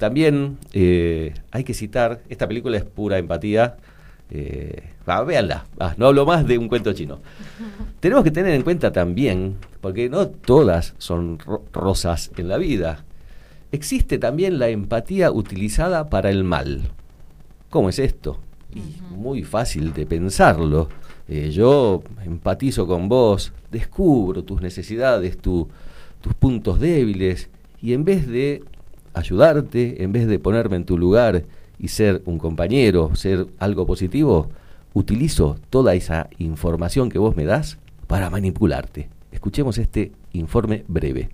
[0.00, 3.76] también eh, hay que citar, esta película es pura empatía,
[4.30, 7.20] eh, ah, véanla, ah, no hablo más de un cuento chino.
[8.00, 13.04] Tenemos que tener en cuenta también, porque no todas son ro- rosas en la vida,
[13.72, 16.90] existe también la empatía utilizada para el mal.
[17.68, 18.40] ¿Cómo es esto?
[18.74, 18.80] Y
[19.14, 20.88] muy fácil de pensarlo.
[21.28, 25.68] Eh, yo empatizo con vos, descubro tus necesidades, tu-
[26.22, 27.50] tus puntos débiles,
[27.82, 28.62] y en vez de
[29.14, 31.44] ayudarte, en vez de ponerme en tu lugar
[31.78, 34.50] y ser un compañero, ser algo positivo,
[34.94, 39.08] utilizo toda esa información que vos me das para manipularte.
[39.32, 41.30] Escuchemos este informe breve.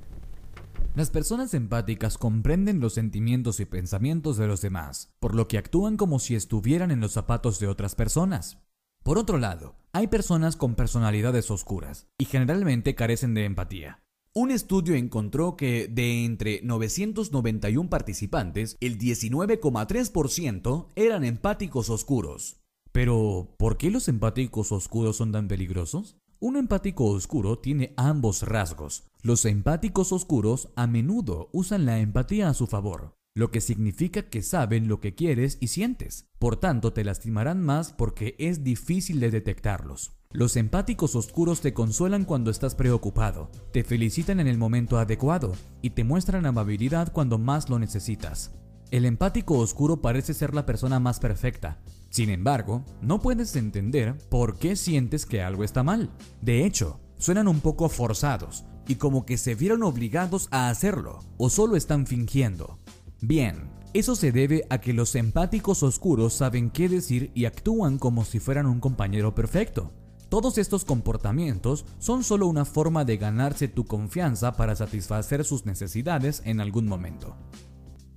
[0.95, 5.97] Las personas empáticas comprenden los sentimientos y pensamientos de los demás, por lo que actúan
[5.97, 8.59] como si estuvieran en los zapatos de otras personas.
[9.03, 14.06] Por otro lado, hay personas con personalidades oscuras y generalmente carecen de empatía.
[14.39, 22.61] Un estudio encontró que de entre 991 participantes, el 19,3% eran empáticos oscuros.
[22.93, 26.19] Pero, ¿por qué los empáticos oscuros son tan peligrosos?
[26.39, 29.05] Un empático oscuro tiene ambos rasgos.
[29.23, 34.43] Los empáticos oscuros a menudo usan la empatía a su favor, lo que significa que
[34.43, 36.29] saben lo que quieres y sientes.
[36.39, 40.13] Por tanto, te lastimarán más porque es difícil de detectarlos.
[40.37, 45.89] Los empáticos oscuros te consuelan cuando estás preocupado, te felicitan en el momento adecuado y
[45.89, 48.53] te muestran amabilidad cuando más lo necesitas.
[48.91, 51.81] El empático oscuro parece ser la persona más perfecta.
[52.11, 56.11] Sin embargo, no puedes entender por qué sientes que algo está mal.
[56.43, 61.49] De hecho, suenan un poco forzados y como que se vieron obligados a hacerlo, o
[61.49, 62.79] solo están fingiendo.
[63.23, 68.27] Bien, eso se debe a que los empáticos oscuros saben qué decir y actúan como
[68.27, 69.95] si fueran un compañero perfecto.
[70.29, 76.43] Todos estos comportamientos son solo una forma de ganarse tu confianza para satisfacer sus necesidades
[76.45, 77.37] en algún momento.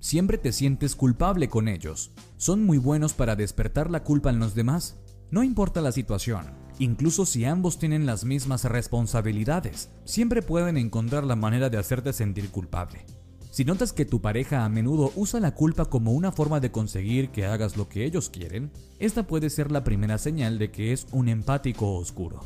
[0.00, 2.10] Siempre te sientes culpable con ellos.
[2.36, 4.98] Son muy buenos para despertar la culpa en los demás.
[5.30, 6.46] No importa la situación,
[6.80, 12.50] incluso si ambos tienen las mismas responsabilidades, siempre pueden encontrar la manera de hacerte sentir
[12.50, 13.06] culpable.
[13.50, 17.30] Si notas que tu pareja a menudo usa la culpa como una forma de conseguir
[17.30, 18.70] que hagas lo que ellos quieren,
[19.00, 22.40] esta puede ser la primera señal de que es un empático oscuro.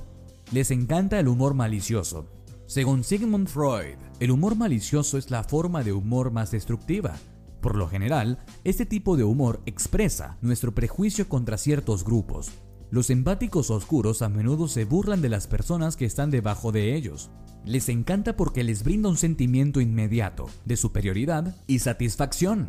[0.50, 2.26] Les encanta el humor malicioso.
[2.66, 7.16] Según Sigmund Freud, el humor malicioso es la forma de humor más destructiva.
[7.60, 12.50] Por lo general, este tipo de humor expresa nuestro prejuicio contra ciertos grupos.
[12.90, 17.28] Los empáticos oscuros a menudo se burlan de las personas que están debajo de ellos.
[17.64, 22.68] Les encanta porque les brinda un sentimiento inmediato de superioridad y satisfacción.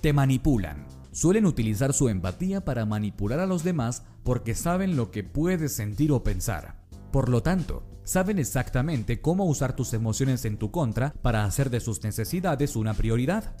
[0.00, 0.86] Te manipulan.
[1.10, 6.12] Suelen utilizar su empatía para manipular a los demás porque saben lo que puedes sentir
[6.12, 6.86] o pensar.
[7.10, 11.80] Por lo tanto, saben exactamente cómo usar tus emociones en tu contra para hacer de
[11.80, 13.56] sus necesidades una prioridad.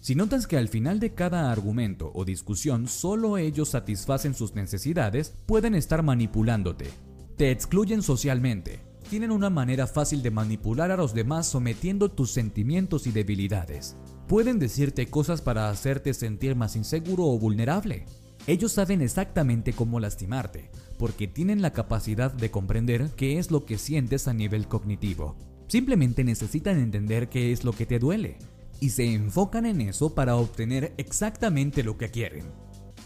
[0.00, 5.34] Si notas que al final de cada argumento o discusión solo ellos satisfacen sus necesidades,
[5.46, 6.90] pueden estar manipulándote.
[7.36, 8.91] Te excluyen socialmente.
[9.12, 13.94] Tienen una manera fácil de manipular a los demás sometiendo tus sentimientos y debilidades.
[14.26, 18.06] Pueden decirte cosas para hacerte sentir más inseguro o vulnerable.
[18.46, 23.76] Ellos saben exactamente cómo lastimarte, porque tienen la capacidad de comprender qué es lo que
[23.76, 25.36] sientes a nivel cognitivo.
[25.66, 28.38] Simplemente necesitan entender qué es lo que te duele
[28.80, 32.46] y se enfocan en eso para obtener exactamente lo que quieren.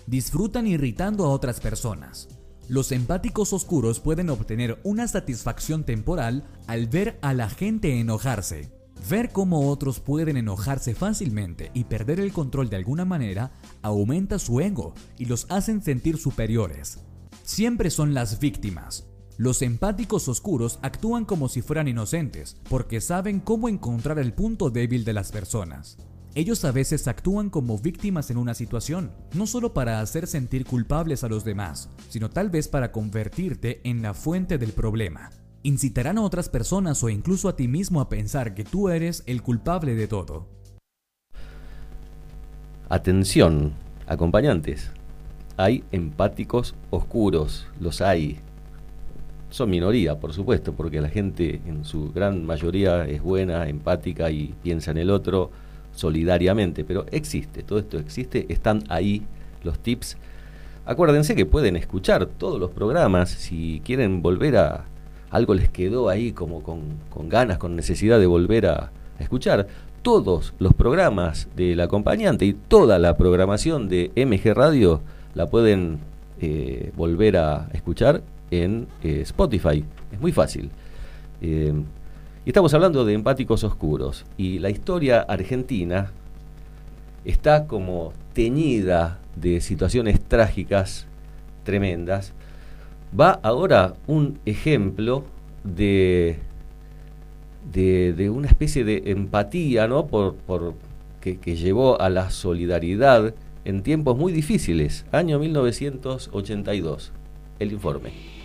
[0.06, 2.28] Disfrutan irritando a otras personas.
[2.68, 8.72] Los empáticos oscuros pueden obtener una satisfacción temporal al ver a la gente enojarse.
[9.08, 13.52] Ver cómo otros pueden enojarse fácilmente y perder el control de alguna manera
[13.82, 16.98] aumenta su ego y los hacen sentir superiores.
[17.44, 19.06] Siempre son las víctimas,
[19.38, 25.04] los empáticos oscuros actúan como si fueran inocentes, porque saben cómo encontrar el punto débil
[25.04, 25.98] de las personas.
[26.36, 31.24] Ellos a veces actúan como víctimas en una situación, no solo para hacer sentir culpables
[31.24, 35.30] a los demás, sino tal vez para convertirte en la fuente del problema.
[35.62, 39.40] Incitarán a otras personas o incluso a ti mismo a pensar que tú eres el
[39.40, 40.46] culpable de todo.
[42.90, 43.72] Atención,
[44.06, 44.90] acompañantes.
[45.56, 48.40] Hay empáticos oscuros, los hay,
[49.48, 54.54] son minoría, por supuesto, porque la gente en su gran mayoría es buena, empática y
[54.62, 55.50] piensa en el otro
[55.96, 59.22] solidariamente, pero existe, todo esto existe, están ahí
[59.64, 60.16] los tips.
[60.84, 64.84] Acuérdense que pueden escuchar todos los programas, si quieren volver a...
[65.30, 69.66] algo les quedó ahí como con, con ganas, con necesidad de volver a, escuchar,
[70.02, 75.00] todos los programas del acompañante y toda la programación de MG Radio
[75.34, 75.98] la pueden
[76.40, 79.82] eh, volver a escuchar en eh, Spotify.
[80.12, 80.70] Es muy fácil.
[81.40, 81.72] Eh,
[82.46, 84.24] y estamos hablando de empáticos oscuros.
[84.38, 86.12] Y la historia argentina
[87.24, 91.08] está como teñida de situaciones trágicas
[91.64, 92.34] tremendas.
[93.18, 95.24] Va ahora un ejemplo
[95.64, 96.38] de,
[97.72, 100.06] de, una especie de empatía, ¿no?
[100.06, 100.74] Por, por
[101.20, 103.34] que, que llevó a la solidaridad
[103.64, 105.04] en tiempos muy difíciles.
[105.10, 107.10] Año 1982.
[107.58, 108.35] El informe.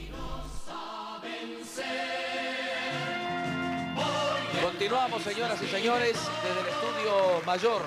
[4.91, 7.81] Continuamos, señoras y señores, desde el estudio mayor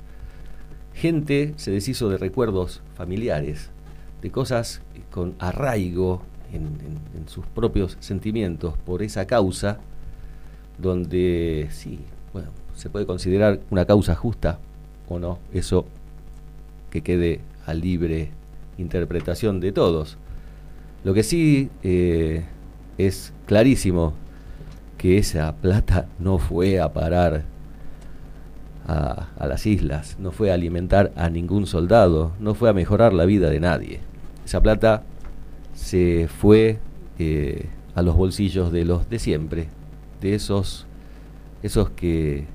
[0.94, 3.70] Gente se deshizo de recuerdos familiares,
[4.22, 4.82] de cosas
[5.12, 6.64] con arraigo en,
[7.16, 9.78] en- sus propios sentimientos por esa causa,
[10.78, 12.00] donde sí,
[12.34, 14.60] bueno, se puede considerar una causa justa
[15.10, 15.86] o no, eso
[16.90, 18.32] que quede a libre
[18.78, 20.18] interpretación de todos.
[21.04, 22.44] Lo que sí eh,
[22.98, 24.14] es clarísimo
[24.98, 27.44] que esa plata no fue a parar
[28.88, 33.14] a, a las islas, no fue a alimentar a ningún soldado, no fue a mejorar
[33.14, 34.00] la vida de nadie.
[34.46, 35.04] Esa plata
[35.74, 36.80] se fue
[37.20, 39.68] eh, a los bolsillos de los de siempre,
[40.22, 40.86] de esos,
[41.64, 42.45] esos que,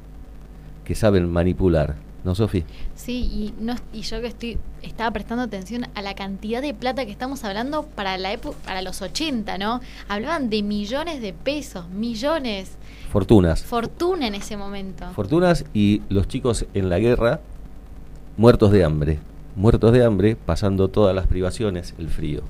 [0.85, 1.95] que saben manipular,
[2.25, 2.65] ¿no, Sofi?
[2.95, 7.05] Sí, y, no, y yo que estoy estaba prestando atención a la cantidad de plata
[7.07, 9.81] que estamos hablando para la época, para los 80, ¿no?
[10.09, 12.73] Hablaban de millones de pesos, millones,
[13.11, 13.63] Fortunas.
[13.65, 15.07] fortuna en ese momento.
[15.13, 17.41] Fortunas y los chicos en la guerra
[18.37, 19.19] muertos de hambre,
[19.57, 22.43] muertos de hambre, pasando todas las privaciones, el frío.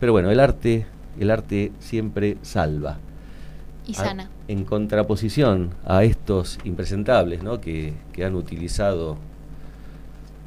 [0.00, 0.86] Pero bueno, el arte,
[1.20, 2.98] el arte siempre salva.
[3.86, 4.30] Y A- sana.
[4.48, 7.60] En contraposición a estos impresentables, ¿no?
[7.60, 9.18] que, que han utilizado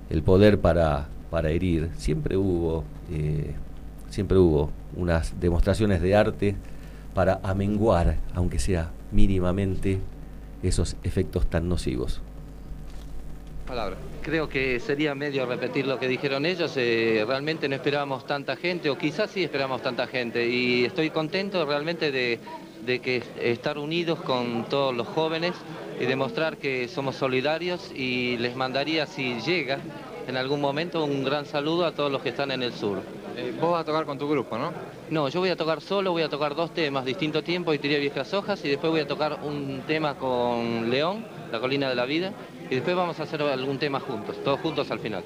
[0.09, 3.53] el poder para, para herir, siempre hubo, eh,
[4.09, 6.55] siempre hubo unas demostraciones de arte
[7.13, 9.99] para amenguar, aunque sea mínimamente,
[10.63, 12.21] esos efectos tan nocivos.
[13.67, 13.95] Palabra.
[14.21, 16.73] Creo que sería medio repetir lo que dijeron ellos.
[16.75, 20.47] eh, realmente no esperábamos tanta gente, o quizás sí esperábamos tanta gente.
[20.47, 22.39] Y estoy contento realmente de,
[22.85, 25.53] de que estar unidos con todos los jóvenes
[25.99, 27.91] y demostrar que somos solidarios.
[27.95, 29.79] Y les mandaría, si llega
[30.27, 33.01] en algún momento, un gran saludo a todos los que están en el sur.
[33.59, 34.71] vos vas a tocar con tu grupo, ¿no?
[35.09, 37.99] No, yo voy a tocar solo, voy a tocar dos temas, Distinto Tiempo y Tiré
[37.99, 42.05] Viejas Hojas, y después voy a tocar un tema con León, La Colina de la
[42.05, 42.33] Vida,
[42.69, 45.23] y después vamos a hacer algún tema juntos, todos juntos al final.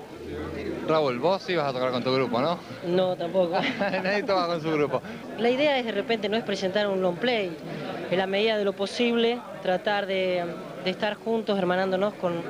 [0.87, 2.57] Raúl, vos sí vas a tocar con tu grupo, ¿no?
[2.87, 3.57] No, tampoco.
[3.79, 5.01] Nadie toca con su grupo.
[5.37, 7.51] La idea es de repente no es presentar un long play,
[8.11, 10.45] en la medida de lo posible tratar de,
[10.83, 12.41] de estar juntos, hermanándonos con,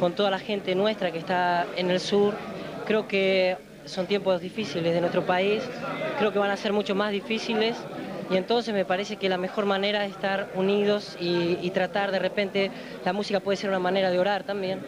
[0.00, 2.34] con toda la gente nuestra que está en el sur.
[2.86, 5.62] Creo que son tiempos difíciles de nuestro país,
[6.18, 7.76] creo que van a ser mucho más difíciles
[8.30, 12.18] y entonces me parece que la mejor manera es estar unidos y, y tratar de
[12.18, 12.70] repente,
[13.04, 14.80] la música puede ser una manera de orar también,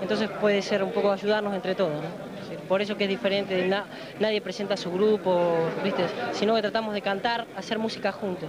[0.00, 1.94] entonces puede ser un poco ayudarnos entre todos.
[1.94, 2.25] ¿no?
[2.68, 3.86] Por eso que es diferente, na-
[4.20, 6.04] nadie presenta su grupo, ¿viste?
[6.32, 8.48] sino que tratamos de cantar, hacer música juntos.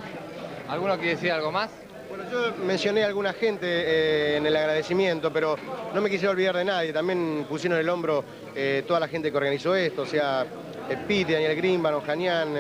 [0.68, 1.70] ¿Alguno quiere decir algo más?
[2.10, 5.58] Bueno, yo mencioné a alguna gente eh, en el agradecimiento, pero
[5.94, 6.94] no me quisiera olvidar de nadie.
[6.94, 8.24] También pusieron el hombro
[8.56, 10.46] eh, toda la gente que organizó esto, o sea,
[10.90, 12.56] eh, Pete, Daniel Grimban, Janián,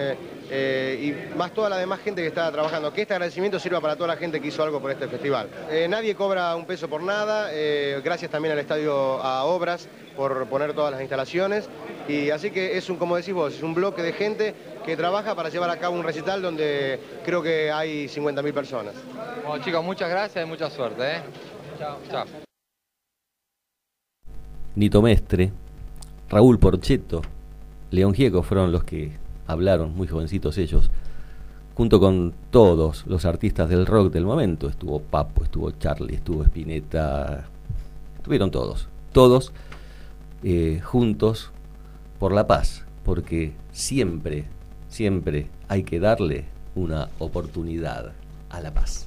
[0.49, 2.93] eh, y más toda la demás gente que estaba trabajando.
[2.93, 5.49] Que este agradecimiento sirva para toda la gente que hizo algo por este festival.
[5.69, 10.47] Eh, nadie cobra un peso por nada, eh, gracias también al Estadio a Obras por
[10.47, 11.69] poner todas las instalaciones.
[12.07, 15.35] Y así que es un, como decís vos, es un bloque de gente que trabaja
[15.35, 18.93] para llevar a cabo un recital donde creo que hay 50.000 personas.
[19.45, 21.21] Bueno, chicos, muchas gracias y mucha suerte, ¿eh?
[21.77, 21.97] Chao.
[22.09, 22.25] Chao.
[24.75, 25.51] Nito Mestre,
[26.29, 27.21] Raúl Porchetto,
[27.89, 29.11] León Gieco fueron los que
[29.47, 30.89] hablaron, muy jovencitos ellos,
[31.75, 34.67] junto con todos los artistas del rock del momento.
[34.67, 37.45] Estuvo Papo, estuvo Charlie, estuvo Spinetta,
[38.17, 39.53] estuvieron todos, todos
[40.43, 41.51] eh, juntos
[42.19, 44.45] por la paz, porque siempre,
[44.89, 46.45] siempre hay que darle
[46.75, 48.13] una oportunidad
[48.49, 49.06] a la paz.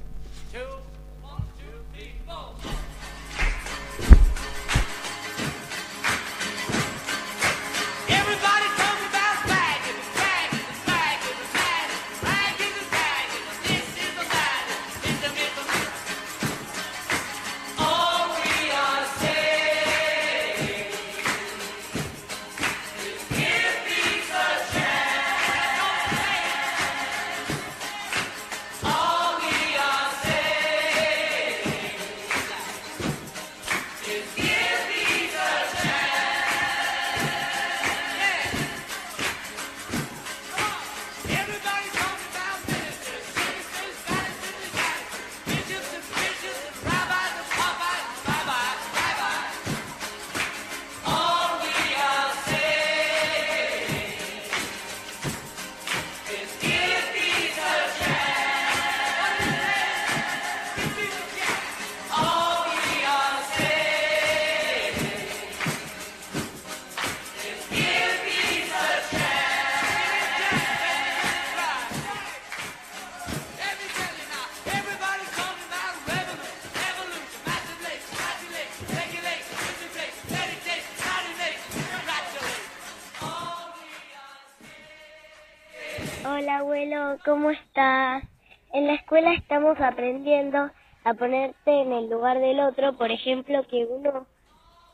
[89.81, 90.69] Aprendiendo
[91.03, 94.25] a ponerte en el lugar del otro, por ejemplo, que uno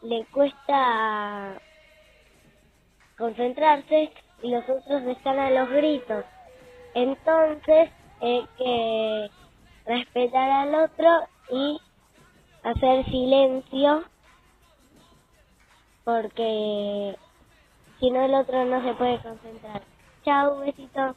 [0.01, 1.59] le cuesta
[3.17, 4.11] concentrarse
[4.41, 6.23] y los otros están a los gritos.
[6.93, 7.89] Entonces
[8.21, 9.29] hay que
[9.85, 11.09] respetar al otro
[11.51, 11.79] y
[12.63, 14.03] hacer silencio
[16.03, 17.17] porque
[17.99, 19.81] si no el otro no se puede concentrar.
[20.23, 21.15] Chao, besito.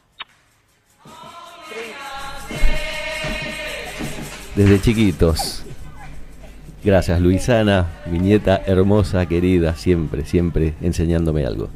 [4.55, 5.63] Desde chiquitos.
[6.83, 11.69] Gracias Luisana, mi nieta hermosa, querida, siempre, siempre enseñándome algo.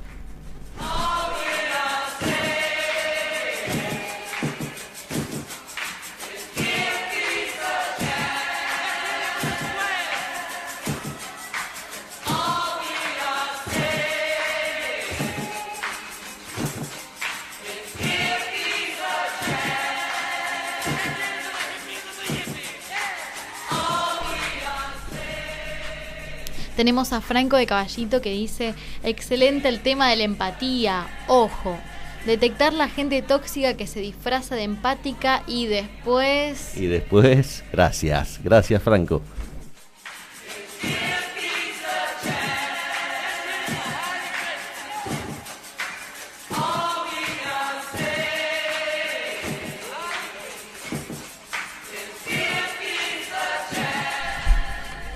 [26.96, 28.74] A Franco de Caballito que dice,
[29.04, 31.78] excelente el tema de la empatía, ojo,
[32.26, 36.78] detectar la gente tóxica que se disfraza de empática y después...
[36.78, 39.22] Y después, gracias, gracias Franco.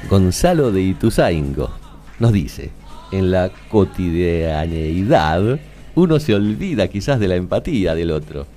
[0.09, 1.69] Gonzalo de Ituzaingo
[2.17, 2.71] nos dice,
[3.11, 5.59] en la cotidianeidad
[5.93, 8.47] uno se olvida quizás de la empatía del otro.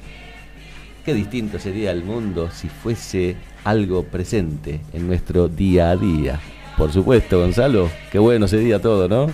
[1.04, 6.40] Qué distinto sería el mundo si fuese algo presente en nuestro día a día.
[6.78, 9.30] Por supuesto, Gonzalo, qué bueno sería todo, ¿no?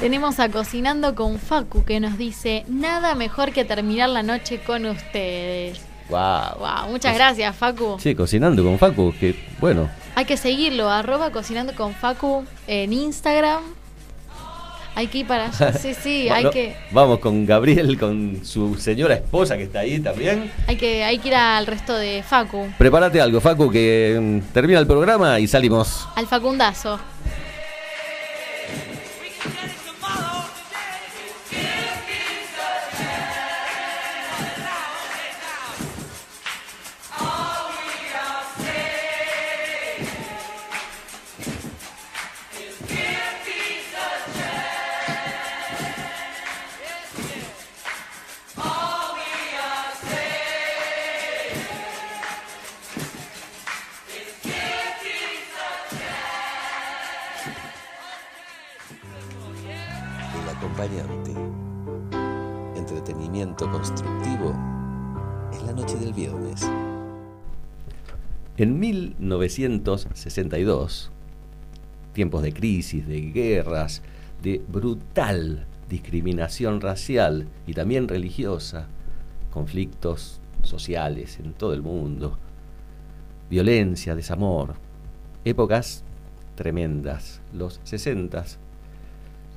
[0.00, 4.86] Tenemos a Cocinando con Facu que nos dice, nada mejor que terminar la noche con
[4.86, 5.78] ustedes.
[6.08, 6.58] Wow.
[6.58, 7.98] Wow, muchas gracias Facu.
[8.00, 13.62] Sí, cocinando con Facu, que bueno, Hay que seguirlo, arroba cocinando con Facu en Instagram.
[14.94, 19.14] Hay que ir para allá, sí, sí, hay que, Vamos con Gabriel, con su señora
[19.16, 20.50] esposa que está ahí también.
[20.66, 24.78] hay que, hay que ir al resto de Facu, Prepárate algo, Facu, que mm, termina
[24.78, 26.08] el programa y salimos.
[26.16, 26.98] al Facundazo.
[69.58, 71.10] 1962,
[72.12, 74.02] tiempos de crisis, de guerras,
[74.42, 78.86] de brutal discriminación racial y también religiosa,
[79.50, 82.38] conflictos sociales en todo el mundo,
[83.50, 84.74] violencia, desamor,
[85.44, 86.04] épocas
[86.54, 88.44] tremendas, los 60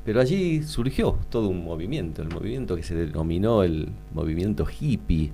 [0.05, 5.31] pero allí surgió todo un movimiento, el movimiento que se denominó el movimiento hippie,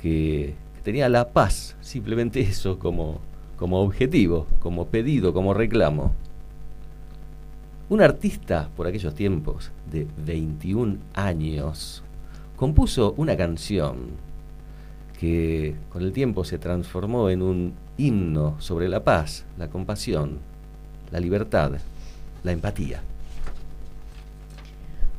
[0.00, 3.20] que, que tenía la paz, simplemente eso como,
[3.56, 6.12] como objetivo, como pedido, como reclamo.
[7.88, 12.02] Un artista por aquellos tiempos de 21 años
[12.56, 14.10] compuso una canción
[15.18, 20.38] que con el tiempo se transformó en un himno sobre la paz, la compasión,
[21.10, 21.72] la libertad,
[22.42, 23.02] la empatía.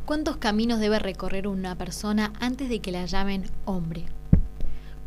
[0.05, 4.05] ¿Cuántos caminos debe recorrer una persona antes de que la llamen hombre?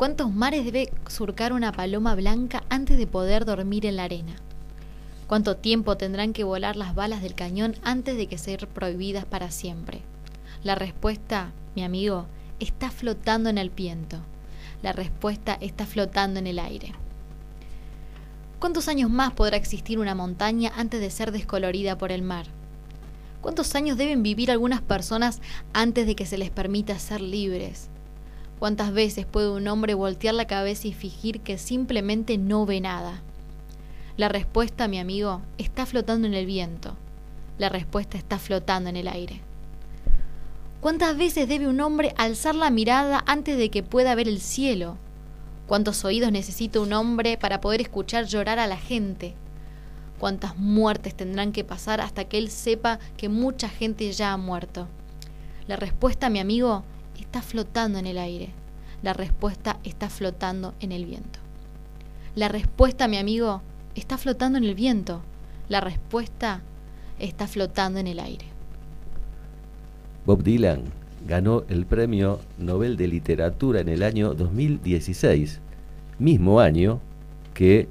[0.01, 4.35] ¿Cuántos mares debe surcar una paloma blanca antes de poder dormir en la arena?
[5.27, 9.51] ¿Cuánto tiempo tendrán que volar las balas del cañón antes de que ser prohibidas para
[9.51, 10.01] siempre?
[10.63, 12.25] La respuesta, mi amigo,
[12.61, 14.17] está flotando en el viento.
[14.83, 16.95] La respuesta está flotando en el aire.
[18.59, 22.47] ¿Cuántos años más podrá existir una montaña antes de ser descolorida por el mar?
[23.43, 25.43] ¿Cuántos años deben vivir algunas personas
[25.75, 27.91] antes de que se les permita ser libres?
[28.61, 33.23] ¿Cuántas veces puede un hombre voltear la cabeza y fingir que simplemente no ve nada?
[34.19, 36.95] La respuesta, mi amigo, está flotando en el viento.
[37.57, 39.41] La respuesta está flotando en el aire.
[40.83, 44.99] ¿Cuántas veces debe un hombre alzar la mirada antes de que pueda ver el cielo?
[45.67, 49.33] ¿Cuántos oídos necesita un hombre para poder escuchar llorar a la gente?
[50.19, 54.87] ¿Cuántas muertes tendrán que pasar hasta que él sepa que mucha gente ya ha muerto?
[55.67, 56.85] La respuesta, mi amigo,
[57.31, 58.49] está flotando en el aire.
[59.05, 61.39] La respuesta está flotando en el viento.
[62.35, 63.63] La respuesta, mi amigo,
[63.95, 65.23] está flotando en el viento.
[65.69, 66.61] La respuesta
[67.21, 68.47] está flotando en el aire.
[70.27, 70.83] Bob Dylan
[71.25, 75.61] ganó el Premio Nobel de Literatura en el año 2016,
[76.19, 76.99] mismo año
[77.55, 77.87] que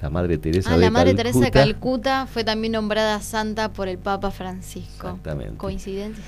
[0.00, 1.22] la Madre Teresa Ah, de la Madre Calcuta.
[1.22, 5.08] Teresa de Calcuta fue también nombrada santa por el Papa Francisco.
[5.08, 5.56] Exactamente.
[5.56, 6.22] ¿Coincidencia?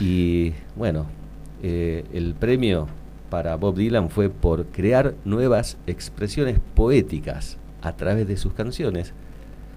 [0.00, 1.06] Y bueno,
[1.62, 2.86] eh, el premio
[3.30, 9.12] para Bob Dylan fue por crear nuevas expresiones poéticas a través de sus canciones.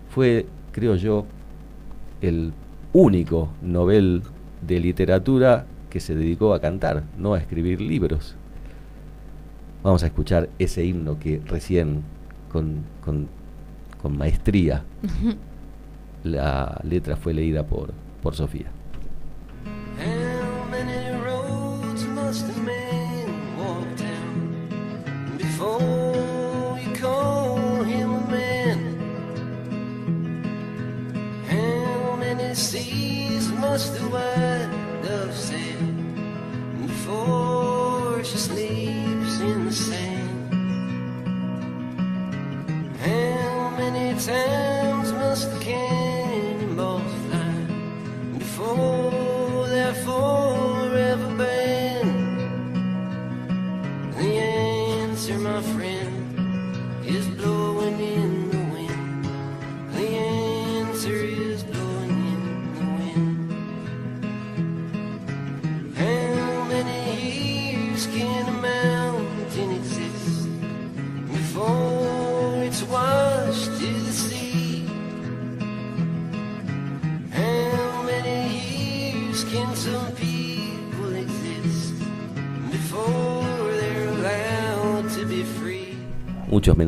[0.09, 1.25] Fue, creo yo,
[2.21, 2.53] el
[2.93, 4.21] único Nobel
[4.61, 8.35] de literatura que se dedicó a cantar, no a escribir libros.
[9.83, 12.03] Vamos a escuchar ese himno que recién
[12.51, 13.27] con, con-
[14.01, 14.83] con maestría
[16.23, 18.67] la letra fue leída por, por Sofía.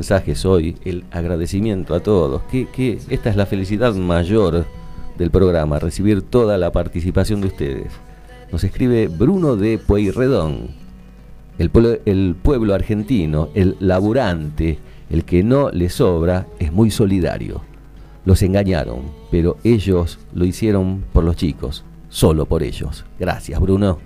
[0.03, 4.65] Mensajes hoy, el agradecimiento a todos, que, esta es la felicidad mayor
[5.17, 7.93] del programa, recibir toda la participación de ustedes.
[8.51, 10.71] Nos escribe Bruno de Pueyrredón,
[11.57, 14.77] el pueblo, el pueblo argentino, el laburante,
[15.09, 17.61] el que no le sobra, es muy solidario.
[18.25, 23.05] Los engañaron, pero ellos lo hicieron por los chicos, solo por ellos.
[23.17, 23.99] Gracias, Bruno.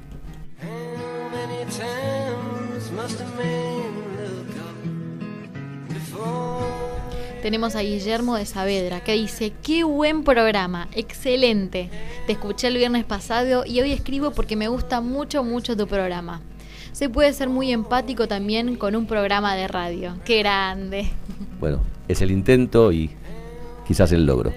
[7.47, 11.89] Tenemos a Guillermo de Saavedra que dice, qué buen programa, excelente.
[12.25, 16.41] Te escuché el viernes pasado y hoy escribo porque me gusta mucho, mucho tu programa.
[16.91, 20.17] Se puede ser muy empático también con un programa de radio.
[20.25, 21.07] Qué grande.
[21.61, 21.79] Bueno,
[22.09, 23.11] es el intento y
[23.87, 24.51] quizás el logro.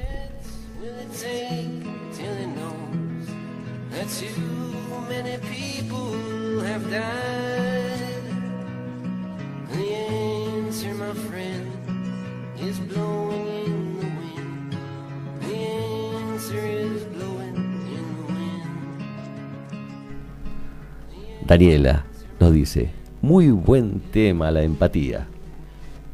[21.51, 22.05] Daniela
[22.38, 22.90] nos dice,
[23.22, 25.26] muy buen tema la empatía.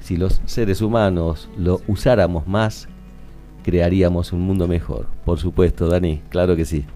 [0.01, 2.89] Si los seres humanos lo usáramos más,
[3.63, 5.09] crearíamos un mundo mejor.
[5.27, 6.87] Por supuesto, Dani, claro que sí.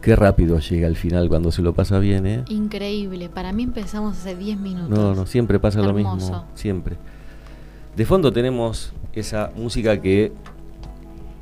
[0.00, 2.44] Qué rápido llega al final cuando se lo pasa bien, ¿eh?
[2.48, 3.28] Increíble.
[3.28, 4.88] Para mí empezamos hace 10 minutos.
[4.88, 6.46] No, no, siempre pasa lo mismo.
[6.54, 6.96] Siempre.
[7.96, 10.32] De fondo tenemos esa música que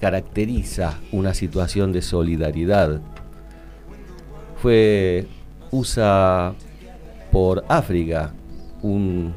[0.00, 3.00] caracteriza una situación de solidaridad.
[4.60, 5.28] Fue
[5.70, 6.54] USA
[7.30, 8.32] por África,
[8.82, 9.34] un,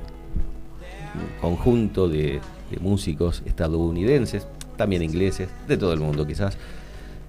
[1.16, 2.40] un conjunto de,
[2.72, 4.48] de músicos estadounidenses,
[4.78, 6.58] también ingleses, de todo el mundo quizás,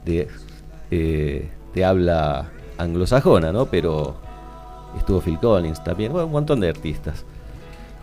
[0.07, 0.29] de,
[0.91, 3.67] eh, de habla anglosajona, ¿no?
[3.67, 4.17] Pero
[4.97, 7.25] estuvo Phil Collins también, bueno, un montón de artistas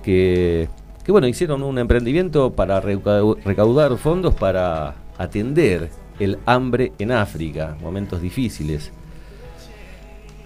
[0.03, 0.69] que,
[1.03, 5.89] que, bueno, hicieron un emprendimiento para recau- recaudar fondos para atender
[6.19, 8.91] el hambre en África, momentos difíciles.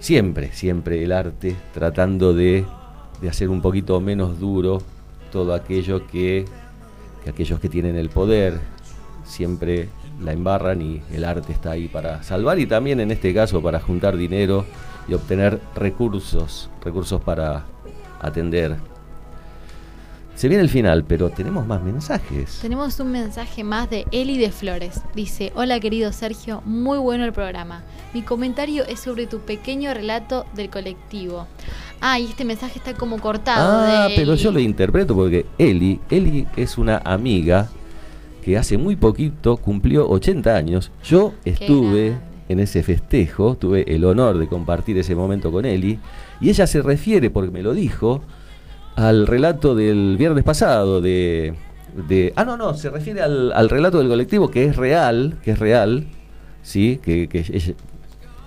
[0.00, 2.66] Siempre, siempre el arte tratando de,
[3.22, 4.82] de hacer un poquito menos duro
[5.32, 6.44] todo aquello que,
[7.22, 8.60] que aquellos que tienen el poder
[9.24, 9.88] siempre
[10.20, 13.80] la embarran y el arte está ahí para salvar y también en este caso para
[13.80, 14.64] juntar dinero
[15.08, 17.64] y obtener recursos, recursos para
[18.20, 18.76] atender.
[20.34, 22.58] Se viene el final, pero tenemos más mensajes.
[22.60, 25.00] Tenemos un mensaje más de Eli de Flores.
[25.14, 27.84] Dice, hola querido Sergio, muy bueno el programa.
[28.12, 31.46] Mi comentario es sobre tu pequeño relato del colectivo.
[32.00, 33.86] Ah, y este mensaje está como cortado.
[33.86, 37.68] Ah, de pero yo lo interpreto porque Eli, Eli es una amiga
[38.44, 40.90] que hace muy poquito cumplió 80 años.
[41.04, 42.16] Yo estuve
[42.48, 45.98] en ese festejo, tuve el honor de compartir ese momento con Eli,
[46.40, 48.22] y ella se refiere, porque me lo dijo,
[48.96, 51.54] al relato del viernes pasado de...
[52.08, 55.52] de ah, no, no, se refiere al, al relato del colectivo que es real, que
[55.52, 56.04] es real,
[56.62, 57.00] ¿sí?
[57.02, 57.74] Que, que ella-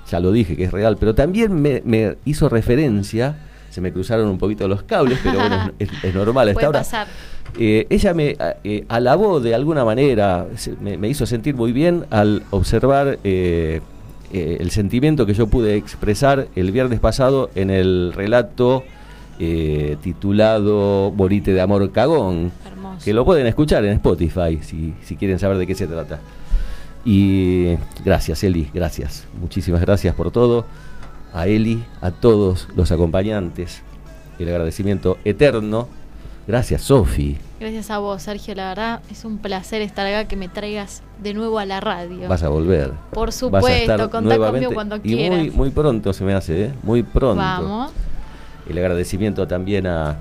[0.09, 3.39] ya lo dije que es real, pero también me, me hizo referencia,
[3.69, 6.49] se me cruzaron un poquito los cables, pero bueno, es, es normal.
[6.49, 7.07] Hasta ahora, pasar.
[7.60, 11.72] Eh, ella me a- eh, alabó de alguna manera, se- me, me hizo sentir muy
[11.72, 13.82] bien al observar eh,
[14.34, 18.84] eh, el sentimiento que yo pude expresar el viernes pasado en el relato
[19.39, 23.05] eh, titulado Morite de Amor Cagón, Hermoso.
[23.05, 26.20] que lo pueden escuchar en Spotify si, si quieren saber de qué se trata.
[27.05, 29.26] Y gracias, Eli, gracias.
[29.39, 30.66] Muchísimas gracias por todo.
[31.34, 33.82] A Eli, a todos los acompañantes.
[34.39, 35.88] El agradecimiento eterno.
[36.47, 37.38] Gracias, Sofi.
[37.60, 38.53] Gracias a vos, Sergio.
[38.53, 42.28] La verdad es un placer estar acá, que me traigas de nuevo a la radio.
[42.30, 42.93] Vas a volver.
[43.12, 45.39] Por supuesto, contá conmigo cuando y quieras.
[45.39, 46.74] muy, muy pronto se me hace, ¿eh?
[46.84, 47.38] Muy pronto.
[47.38, 47.91] Vamos.
[48.70, 50.18] El agradecimiento también a,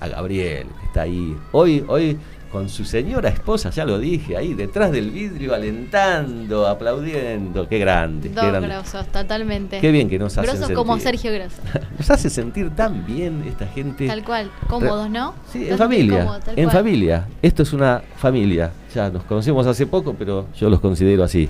[0.00, 1.36] a Gabriel, que está ahí.
[1.52, 2.16] Hoy, hoy,
[2.50, 7.68] con su señora esposa, ya lo dije, ahí detrás del vidrio, alentando, aplaudiendo.
[7.68, 8.68] Qué grande, qué Dos grande.
[8.68, 9.80] grosos, totalmente.
[9.80, 10.98] Qué bien que nos hacen Grosos como.
[10.98, 11.60] Sergio Grosso.
[11.98, 14.06] Nos hace sentir tan bien esta gente.
[14.06, 14.50] Tal cual.
[14.68, 15.34] Cómodos, ¿no?
[15.52, 16.20] Sí, en familia.
[16.56, 16.70] en cual.
[16.70, 17.28] familia.
[17.42, 18.72] Esto es una familia.
[18.94, 21.48] Ya nos conocemos hace poco, pero yo los considero así.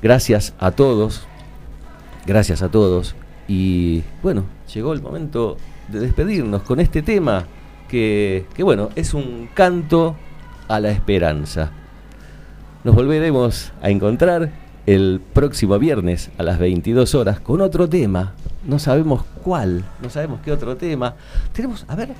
[0.00, 1.26] Gracias a todos.
[2.26, 3.14] Gracias a todos.
[3.48, 5.56] Y bueno, llegó el momento
[5.88, 7.46] de despedirnos con este tema
[7.88, 10.16] que, bueno, es un canto
[10.68, 11.70] a la esperanza.
[12.84, 14.52] Nos volveremos a encontrar
[14.86, 18.34] el próximo viernes a las 22 horas con otro tema.
[18.66, 21.14] No sabemos cuál, no sabemos qué otro tema.
[21.52, 22.10] Tenemos, a ver,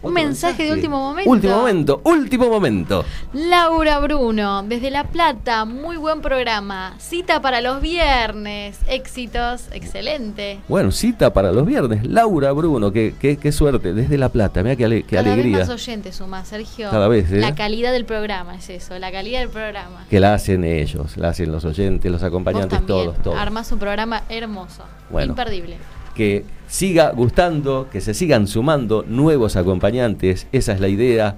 [0.00, 1.28] Un mensaje de último momento.
[1.30, 3.04] Último momento, último momento.
[3.32, 6.94] Laura Bruno, desde La Plata, muy buen programa.
[6.98, 8.78] Cita para los viernes.
[8.86, 10.60] Éxitos, excelente.
[10.68, 12.06] Bueno, cita para los viernes.
[12.06, 14.62] Laura Bruno, qué, qué, qué suerte, desde La Plata.
[14.62, 15.58] Mira qué, ale- qué Cada alegría.
[15.58, 16.90] vez más oyentes suma, Sergio.
[16.90, 17.40] Cada vez, ¿eh?
[17.40, 20.06] La calidad del programa es eso, la calidad del programa.
[20.08, 23.36] Que la hacen ellos, la hacen los oyentes, los acompañantes, todos, todos.
[23.36, 25.30] armás un programa hermoso, Bueno.
[25.32, 25.76] imperdible.
[26.14, 31.36] que siga gustando, que se sigan sumando nuevos acompañantes, esa es la idea.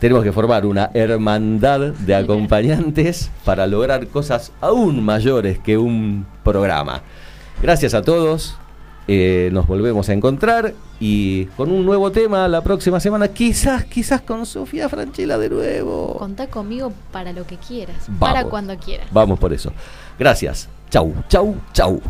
[0.00, 7.02] Tenemos que formar una hermandad de acompañantes para lograr cosas aún mayores que un programa.
[7.62, 8.56] Gracias a todos,
[9.08, 14.20] eh, nos volvemos a encontrar y con un nuevo tema la próxima semana, quizás, quizás
[14.20, 16.16] con Sofía Franchella de nuevo.
[16.18, 18.18] Contá conmigo para lo que quieras, Vamos.
[18.20, 19.08] para cuando quieras.
[19.10, 19.72] Vamos por eso.
[20.18, 20.68] Gracias.
[20.90, 22.00] Chau, chau, chau.